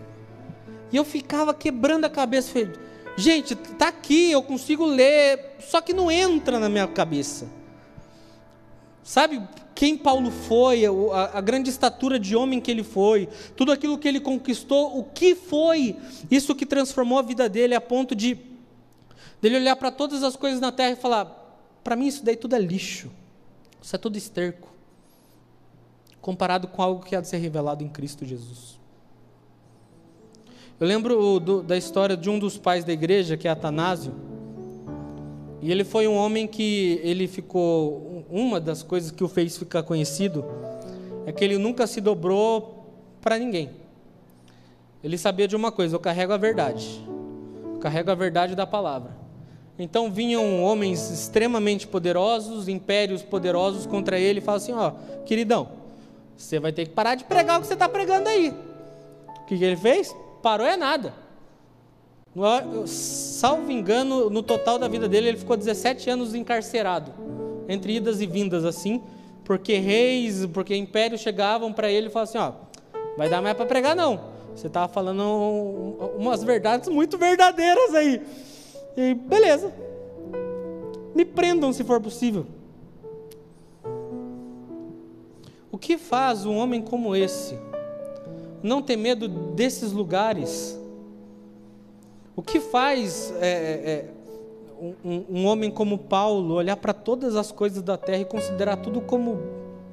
E 0.92 0.98
eu 0.98 1.06
ficava 1.06 1.54
quebrando 1.54 2.04
a 2.04 2.10
cabeça, 2.10 2.52
falei, 2.52 2.74
gente, 3.16 3.56
tá 3.56 3.88
aqui, 3.88 4.30
eu 4.30 4.44
consigo 4.44 4.86
ler, 4.86 5.56
só 5.62 5.80
que 5.80 5.94
não 5.94 6.12
entra 6.12 6.60
na 6.60 6.68
minha 6.68 6.88
cabeça. 6.88 7.48
Sabe 9.08 9.42
quem 9.74 9.98
Paulo 9.98 10.30
foi, 10.30 10.86
a, 10.86 11.38
a, 11.38 11.40
grande 11.40 11.70
estatura 11.70 12.20
de 12.20 12.36
homem 12.36 12.60
que 12.60 12.70
ele 12.70 12.84
foi, 12.84 13.30
tudo 13.56 13.72
aquilo 13.72 13.98
que 13.98 14.06
ele 14.06 14.20
conquistou, 14.20 15.00
o 15.00 15.06
que 15.06 15.34
foi 15.34 15.96
isso 16.30 16.54
que 16.54 16.66
transformou 16.66 17.18
a 17.18 17.22
vida 17.22 17.48
dele 17.48 17.74
a 17.74 17.80
ponto 17.80 18.14
de 18.14 18.38
dele 19.42 19.56
olhar 19.56 19.78
para 19.78 19.92
todas 19.92 20.24
as 20.24 20.36
coisas 20.36 20.60
na 20.60 20.74
terra 20.74 20.92
e 20.92 20.96
falar: 20.98 21.26
para 21.86 21.96
mim 21.96 22.08
isso 22.08 22.26
daí 22.26 22.36
tudo 22.36 22.58
é 22.58 22.60
lixo, 22.60 23.10
isso 23.82 23.96
é 23.96 23.98
tudo 23.98 24.18
esterco, 24.18 24.68
comparado 26.20 26.68
com 26.68 26.82
algo 26.82 27.06
que 27.06 27.16
há 27.16 27.22
de 27.22 27.30
ser 27.30 27.38
revelado 27.38 27.86
em 27.86 27.88
Cristo 27.88 28.26
Jesus. 28.26 28.78
Eu 30.78 30.86
lembro 30.86 31.40
do, 31.40 31.64
da 31.64 31.78
história 31.78 32.18
de 32.18 32.30
um 32.30 32.38
dos 32.38 32.58
pais 32.58 32.84
da 32.84 32.92
igreja, 32.92 33.38
que 33.38 33.48
é 33.48 33.52
Atanásio. 33.52 34.14
E 35.62 35.72
ele 35.72 35.84
foi 35.84 36.08
um 36.08 36.16
homem 36.16 36.48
que 36.48 37.00
ele 37.04 37.28
ficou 37.28 38.26
uma 38.30 38.60
das 38.60 38.84
coisas 38.84 39.12
que 39.12 39.24
o 39.24 39.28
fez 39.28 39.58
ficar 39.58 39.84
conhecido 39.84 40.46
é 41.26 41.32
que 41.32 41.44
ele 41.44 41.58
nunca 41.58 41.88
se 41.88 42.00
dobrou 42.00 42.86
para 43.22 43.38
ninguém. 43.38 43.72
Ele 45.04 45.18
sabia 45.18 45.48
de 45.48 45.56
uma 45.56 45.72
coisa: 45.72 45.96
eu 45.96 46.00
carrego 46.00 46.34
a 46.34 46.38
verdade. 46.38 47.04
Eu 47.74 47.80
carrego 47.80 48.12
a 48.12 48.16
verdade 48.16 48.56
da 48.56 48.68
palavra. 48.68 49.16
Então 49.80 50.12
vinham 50.12 50.64
homens 50.64 51.10
extremamente 51.12 51.88
poderosos, 51.88 52.68
impérios 52.68 53.22
poderosos 53.22 53.86
contra 53.86 54.20
ele 54.20 54.40
e 54.40 54.42
falavam 54.42 54.64
assim: 54.64 54.74
ó, 54.74 54.92
queridão, 55.26 55.70
você 56.36 56.60
vai 56.60 56.72
ter 56.72 56.86
que 56.86 56.94
parar 56.94 57.16
de 57.16 57.24
pregar 57.24 57.58
o 57.58 57.62
que 57.62 57.68
você 57.68 57.74
está 57.74 57.90
pregando 57.90 58.30
aí. 58.30 58.54
O 59.42 59.46
que, 59.46 59.58
que 59.58 59.64
ele 59.64 59.78
fez? 59.78 60.16
Parou 60.42 60.66
é 60.66 60.78
nada. 60.78 61.14
Salvo 62.86 63.72
engano, 63.72 64.30
no 64.30 64.44
total 64.44 64.78
da 64.78 64.88
vida 64.88 65.08
dele, 65.08 65.30
ele 65.30 65.38
ficou 65.38 65.58
17 65.58 66.10
anos 66.10 66.36
encarcerado, 66.36 67.12
entre 67.68 67.96
idas 67.96 68.22
e 68.22 68.28
vindas 68.28 68.64
assim, 68.64 69.02
porque 69.44 69.78
reis, 69.78 70.46
porque 70.48 70.76
impérios 70.76 71.22
chegavam 71.22 71.74
para 71.74 71.90
ele 71.92 72.08
e 72.08 72.10
falavam 72.10 72.30
assim: 72.30 72.38
ó, 72.38 73.00
vai 73.18 73.30
dar 73.30 73.42
mais 73.42 73.56
para 73.56 73.66
pregar 73.66 73.96
não. 73.96 74.20
Você 74.56 74.68
estava 74.68 74.92
falando 74.92 75.22
umas 76.18 76.44
verdades 76.44 76.90
muito 76.90 77.18
verdadeiras 77.18 77.94
aí. 77.94 78.22
E 78.96 79.14
beleza. 79.14 79.72
Me 81.14 81.24
prendam 81.26 81.72
se 81.72 81.84
for 81.84 82.02
possível. 82.02 82.46
O 85.72 85.78
que 85.78 85.98
faz 85.98 86.46
um 86.46 86.58
homem 86.58 86.82
como 86.82 87.16
esse 87.16 87.58
não 88.64 88.82
ter 88.82 88.96
medo 88.96 89.28
desses 89.28 89.92
lugares? 89.92 90.80
O 92.38 92.44
que 92.44 92.60
faz 92.60 93.34
é, 93.42 93.48
é, 93.48 93.92
é 93.92 94.12
um, 95.04 95.26
um, 95.28 95.46
homem 95.48 95.72
como 95.72 95.98
Paulo 95.98 96.54
olhar 96.54 96.78
para 96.78 96.94
todas 96.94 97.36
as 97.36 97.52
coisas 97.52 97.82
da 97.82 97.98
terra 97.98 98.20
e 98.20 98.26
considerar 98.26 98.78
tudo 98.78 99.02
como 99.02 99.40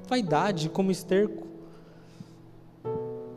vaidade, 0.06 0.68
como 0.68 0.90
esterco? 0.90 1.46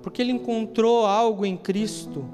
Porque 0.01 0.21
ele 0.21 0.33
encontrou 0.33 1.05
algo 1.05 1.45
em 1.45 1.55
Cristo, 1.55 2.25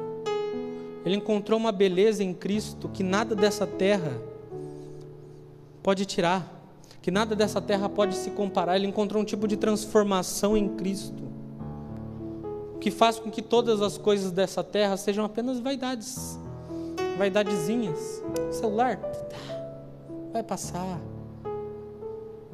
ele 1.05 1.15
encontrou 1.15 1.59
uma 1.59 1.71
beleza 1.71 2.23
em 2.23 2.33
Cristo 2.33 2.89
que 2.89 3.03
nada 3.03 3.35
dessa 3.35 3.67
terra 3.67 4.19
pode 5.83 6.07
tirar, 6.07 6.59
que 7.03 7.11
nada 7.11 7.35
dessa 7.35 7.61
terra 7.61 7.87
pode 7.87 8.15
se 8.15 8.31
comparar. 8.31 8.77
Ele 8.77 8.87
encontrou 8.87 9.21
um 9.21 9.25
tipo 9.25 9.47
de 9.47 9.57
transformação 9.57 10.57
em 10.57 10.69
Cristo, 10.69 11.21
que 12.81 12.89
faz 12.89 13.19
com 13.19 13.29
que 13.29 13.43
todas 13.43 13.79
as 13.79 13.95
coisas 13.95 14.31
dessa 14.31 14.63
terra 14.63 14.97
sejam 14.97 15.23
apenas 15.23 15.59
vaidades 15.59 16.41
vaidadezinhas. 17.17 18.23
Celular, 18.51 18.99
vai 20.31 20.43
passar. 20.43 20.99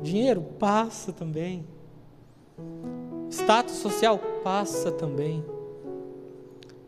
Dinheiro 0.02 0.42
passa 0.42 1.12
também. 1.12 1.66
Status 3.30 3.76
social 3.76 4.20
passa 4.44 4.92
também. 4.92 5.44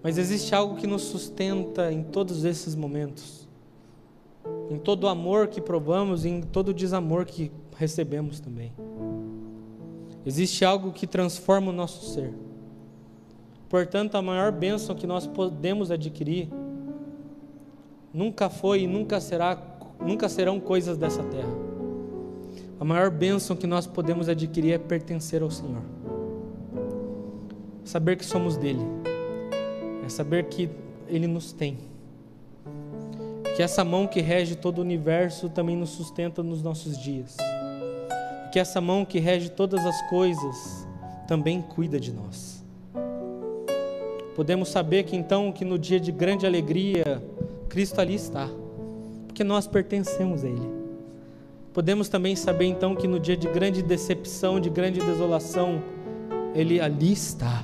Mas 0.03 0.17
existe 0.17 0.55
algo 0.55 0.75
que 0.75 0.87
nos 0.87 1.03
sustenta 1.03 1.91
em 1.91 2.03
todos 2.03 2.43
esses 2.43 2.75
momentos. 2.75 3.47
Em 4.69 4.77
todo 4.77 5.03
o 5.03 5.07
amor 5.07 5.47
que 5.47 5.61
provamos 5.61 6.25
e 6.25 6.29
em 6.29 6.41
todo 6.41 6.69
o 6.69 6.73
desamor 6.73 7.25
que 7.25 7.51
recebemos 7.77 8.39
também. 8.39 8.73
Existe 10.25 10.63
algo 10.65 10.91
que 10.91 11.05
transforma 11.05 11.71
o 11.71 11.73
nosso 11.73 12.13
ser. 12.13 12.33
Portanto, 13.69 14.15
a 14.15 14.21
maior 14.21 14.51
bênção 14.51 14.95
que 14.95 15.07
nós 15.07 15.25
podemos 15.27 15.91
adquirir 15.91 16.49
nunca 18.13 18.49
foi 18.49 18.81
e 18.81 18.87
nunca 18.87 19.19
será, 19.19 19.57
nunca 19.99 20.27
serão 20.27 20.59
coisas 20.59 20.97
dessa 20.97 21.23
terra. 21.23 21.71
A 22.79 22.83
maior 22.83 23.11
bênção 23.11 23.55
que 23.55 23.67
nós 23.67 23.85
podemos 23.85 24.27
adquirir 24.27 24.73
é 24.73 24.77
pertencer 24.77 25.41
ao 25.43 25.51
Senhor. 25.51 25.83
Saber 27.83 28.17
que 28.17 28.25
somos 28.25 28.57
dele. 28.57 28.81
É 30.03 30.09
saber 30.09 30.45
que 30.45 30.69
ele 31.07 31.27
nos 31.27 31.51
tem. 31.51 31.77
Que 33.55 33.61
essa 33.61 33.83
mão 33.83 34.07
que 34.07 34.21
rege 34.21 34.55
todo 34.55 34.79
o 34.79 34.81
universo 34.81 35.49
também 35.49 35.75
nos 35.75 35.91
sustenta 35.91 36.41
nos 36.41 36.63
nossos 36.63 36.97
dias. 36.97 37.37
Que 38.51 38.59
essa 38.59 38.81
mão 38.81 39.05
que 39.05 39.19
rege 39.19 39.49
todas 39.49 39.85
as 39.85 40.01
coisas 40.09 40.87
também 41.27 41.61
cuida 41.61 41.99
de 41.99 42.11
nós. 42.11 42.65
Podemos 44.35 44.69
saber 44.69 45.03
que 45.03 45.15
então 45.15 45.51
que 45.51 45.63
no 45.63 45.77
dia 45.77 45.99
de 45.99 46.11
grande 46.11 46.47
alegria 46.47 47.21
Cristo 47.71 48.01
ali 48.01 48.15
está, 48.15 48.49
porque 49.27 49.45
nós 49.45 49.65
pertencemos 49.65 50.43
a 50.43 50.49
Ele. 50.49 50.69
Podemos 51.73 52.09
também 52.09 52.35
saber 52.35 52.65
então 52.65 52.93
que 52.93 53.07
no 53.07 53.17
dia 53.17 53.37
de 53.37 53.47
grande 53.47 53.81
decepção, 53.81 54.59
de 54.59 54.69
grande 54.69 54.99
desolação, 54.99 55.81
Ele 56.53 56.81
ali 56.81 57.13
está, 57.13 57.63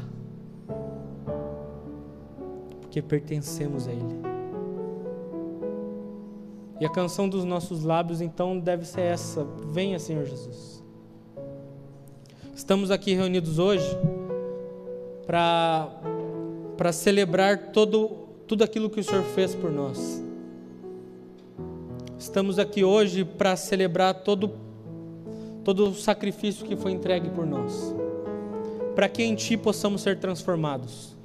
porque 2.80 3.02
pertencemos 3.02 3.86
a 3.86 3.92
Ele. 3.92 4.22
E 6.80 6.86
a 6.86 6.90
canção 6.90 7.28
dos 7.28 7.44
nossos 7.44 7.84
lábios 7.84 8.22
então 8.22 8.58
deve 8.58 8.86
ser 8.86 9.02
essa: 9.02 9.46
Venha, 9.74 10.00
Senhor 10.00 10.24
Jesus. 10.24 10.82
Estamos 12.56 12.92
aqui 12.92 13.14
reunidos 13.14 13.60
hoje 13.60 13.86
para 15.26 16.94
celebrar 16.94 17.74
todo 17.74 18.27
tudo 18.48 18.64
aquilo 18.64 18.90
que 18.90 19.02
o 19.02 19.04
Senhor 19.04 19.24
fez 19.24 19.54
por 19.54 19.70
nós. 19.70 20.24
Estamos 22.18 22.58
aqui 22.58 22.84
hoje 22.84 23.26
para 23.26 23.56
celebrar 23.58 24.24
todo, 24.24 24.52
todo 25.66 25.90
o 25.90 25.94
sacrifício 25.94 26.66
que 26.66 26.76
foi 26.76 26.94
entregue 26.94 27.30
por 27.30 27.46
nós, 27.46 27.94
para 28.96 29.10
que 29.10 29.22
em 29.22 29.36
Ti 29.36 29.58
possamos 29.58 30.02
ser 30.02 30.18
transformados, 30.20 31.16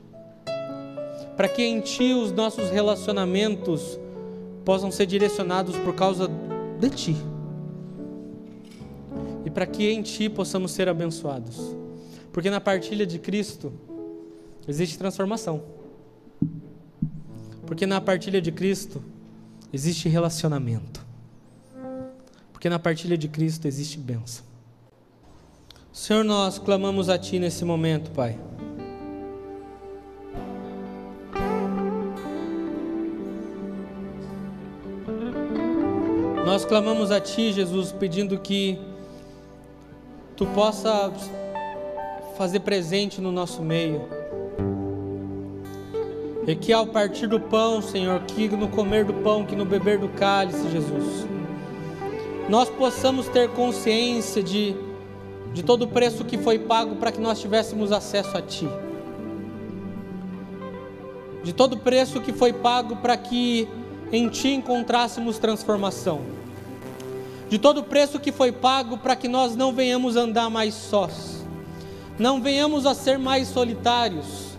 para 1.37 1.49
que 1.49 1.63
em 1.63 1.81
Ti 1.81 2.13
os 2.13 2.33
nossos 2.33 2.71
relacionamentos 2.71 3.99
possam 4.65 4.91
ser 4.91 5.07
direcionados 5.07 5.77
por 5.79 5.95
causa 5.95 6.29
de 6.81 6.91
Ti, 6.91 7.17
e 9.47 9.51
para 9.51 9.65
que 9.65 9.91
em 9.91 10.03
Ti 10.03 10.29
possamos 10.29 10.73
ser 10.73 10.89
abençoados, 10.89 11.77
porque 12.33 12.51
na 12.51 12.61
partilha 12.61 13.07
de 13.07 13.21
Cristo 13.21 13.73
existe 14.67 14.99
transformação. 14.99 15.82
Porque 17.73 17.87
na 17.87 18.03
partilha 18.03 18.39
de 18.39 18.53
Cristo 18.53 19.03
existe 19.73 20.07
relacionamento. 20.07 21.03
Porque 22.53 22.69
na 22.69 22.79
partilha 22.79 23.17
de 23.17 23.29
Cristo 23.29 23.67
existe 23.67 23.97
bênção. 23.97 24.45
Senhor, 25.91 26.23
nós 26.23 26.59
clamamos 26.59 27.09
a 27.09 27.17
Ti 27.17 27.39
nesse 27.39 27.65
momento, 27.65 28.11
Pai. 28.11 28.39
Nós 36.45 36.67
clamamos 36.67 37.11
a 37.11 37.19
Ti, 37.23 37.55
Jesus, 37.55 37.91
pedindo 37.91 38.39
que 38.39 38.79
Tu 40.37 40.45
possa 40.49 41.11
fazer 42.37 42.61
presente 42.61 43.19
no 43.19 43.33
nosso 43.33 43.63
meio 43.63 44.22
e 46.47 46.57
que 46.57 46.73
ao 46.73 46.87
partir 46.87 47.27
do 47.27 47.39
pão, 47.39 47.81
Senhor, 47.81 48.21
que 48.23 48.49
no 48.49 48.69
comer 48.69 49.05
do 49.05 49.15
pão, 49.15 49.45
que 49.45 49.55
no 49.55 49.65
beber 49.65 49.99
do 49.99 50.09
cálice, 50.09 50.71
Jesus, 50.71 51.27
nós 52.49 52.69
possamos 52.69 53.29
ter 53.29 53.49
consciência 53.51 54.43
de, 54.43 54.75
de 55.53 55.63
todo 55.63 55.83
o 55.83 55.89
preço 55.89 56.25
que 56.25 56.37
foi 56.37 56.59
pago 56.59 56.97
para 56.97 57.13
que 57.13 57.21
nós 57.21 57.41
tivéssemos 57.41 57.93
acesso 57.93 58.37
a 58.37 58.43
Ti. 58.43 58.69
De 61.45 61.53
todo 61.53 61.75
o 61.75 61.79
preço 61.79 62.21
que 62.21 62.33
foi 62.33 62.53
pago 62.53 62.97
para 62.97 63.17
que 63.17 63.69
em 64.11 64.29
Ti 64.29 64.49
encontrássemos 64.49 65.39
transformação. 65.39 66.23
De 67.49 67.59
todo 67.59 67.79
o 67.79 67.85
preço 67.85 68.19
que 68.19 68.33
foi 68.33 68.51
pago 68.51 68.99
para 68.99 69.15
que 69.15 69.29
nós 69.29 69.55
não 69.55 69.73
venhamos 69.73 70.17
andar 70.17 70.51
mais 70.51 70.75
sós, 70.75 71.45
não 72.19 72.41
venhamos 72.41 72.87
a 72.87 72.95
ser 72.95 73.19
mais 73.19 73.49
solitários 73.49 74.52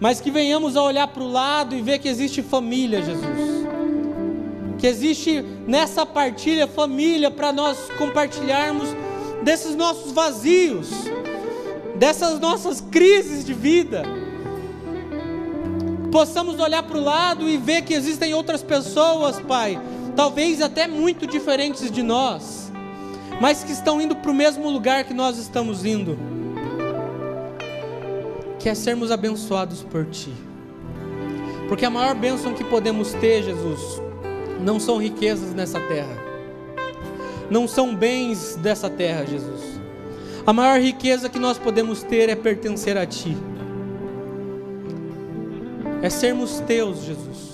mas 0.00 0.18
que 0.18 0.30
venhamos 0.30 0.76
a 0.76 0.82
olhar 0.82 1.06
para 1.08 1.22
o 1.22 1.30
lado 1.30 1.76
e 1.76 1.82
ver 1.82 1.98
que 1.98 2.08
existe 2.08 2.42
família, 2.42 3.02
Jesus. 3.02 3.66
Que 4.78 4.86
existe 4.86 5.42
nessa 5.66 6.06
partilha 6.06 6.66
família 6.66 7.30
para 7.30 7.52
nós 7.52 7.76
compartilharmos 7.98 8.88
desses 9.42 9.76
nossos 9.76 10.10
vazios, 10.10 10.88
dessas 11.96 12.40
nossas 12.40 12.80
crises 12.80 13.44
de 13.44 13.52
vida. 13.52 14.02
Possamos 16.10 16.58
olhar 16.58 16.82
para 16.82 16.96
o 16.96 17.04
lado 17.04 17.46
e 17.46 17.58
ver 17.58 17.82
que 17.82 17.92
existem 17.92 18.32
outras 18.32 18.62
pessoas, 18.62 19.38
Pai, 19.38 19.78
talvez 20.16 20.62
até 20.62 20.88
muito 20.88 21.26
diferentes 21.26 21.90
de 21.90 22.02
nós, 22.02 22.72
mas 23.38 23.62
que 23.62 23.70
estão 23.70 24.00
indo 24.00 24.16
para 24.16 24.30
o 24.30 24.34
mesmo 24.34 24.70
lugar 24.70 25.04
que 25.04 25.12
nós 25.12 25.36
estamos 25.36 25.84
indo 25.84 26.39
que 28.60 28.68
é 28.68 28.74
sermos 28.74 29.10
abençoados 29.10 29.82
por 29.82 30.04
Ti. 30.06 30.32
Porque 31.66 31.84
a 31.84 31.90
maior 31.90 32.14
bênção 32.14 32.52
que 32.52 32.62
podemos 32.62 33.14
ter, 33.14 33.42
Jesus, 33.42 33.80
não 34.60 34.78
são 34.78 34.98
riquezas 34.98 35.54
nessa 35.54 35.80
terra, 35.80 36.16
não 37.50 37.66
são 37.66 37.96
bens 37.96 38.56
dessa 38.56 38.90
terra, 38.90 39.24
Jesus. 39.24 39.80
A 40.46 40.52
maior 40.52 40.78
riqueza 40.78 41.28
que 41.28 41.38
nós 41.38 41.58
podemos 41.58 42.02
ter 42.02 42.28
é 42.28 42.36
pertencer 42.36 42.98
a 42.98 43.06
Ti, 43.06 43.36
é 46.02 46.10
sermos 46.10 46.60
Teus, 46.60 47.02
Jesus. 47.02 47.49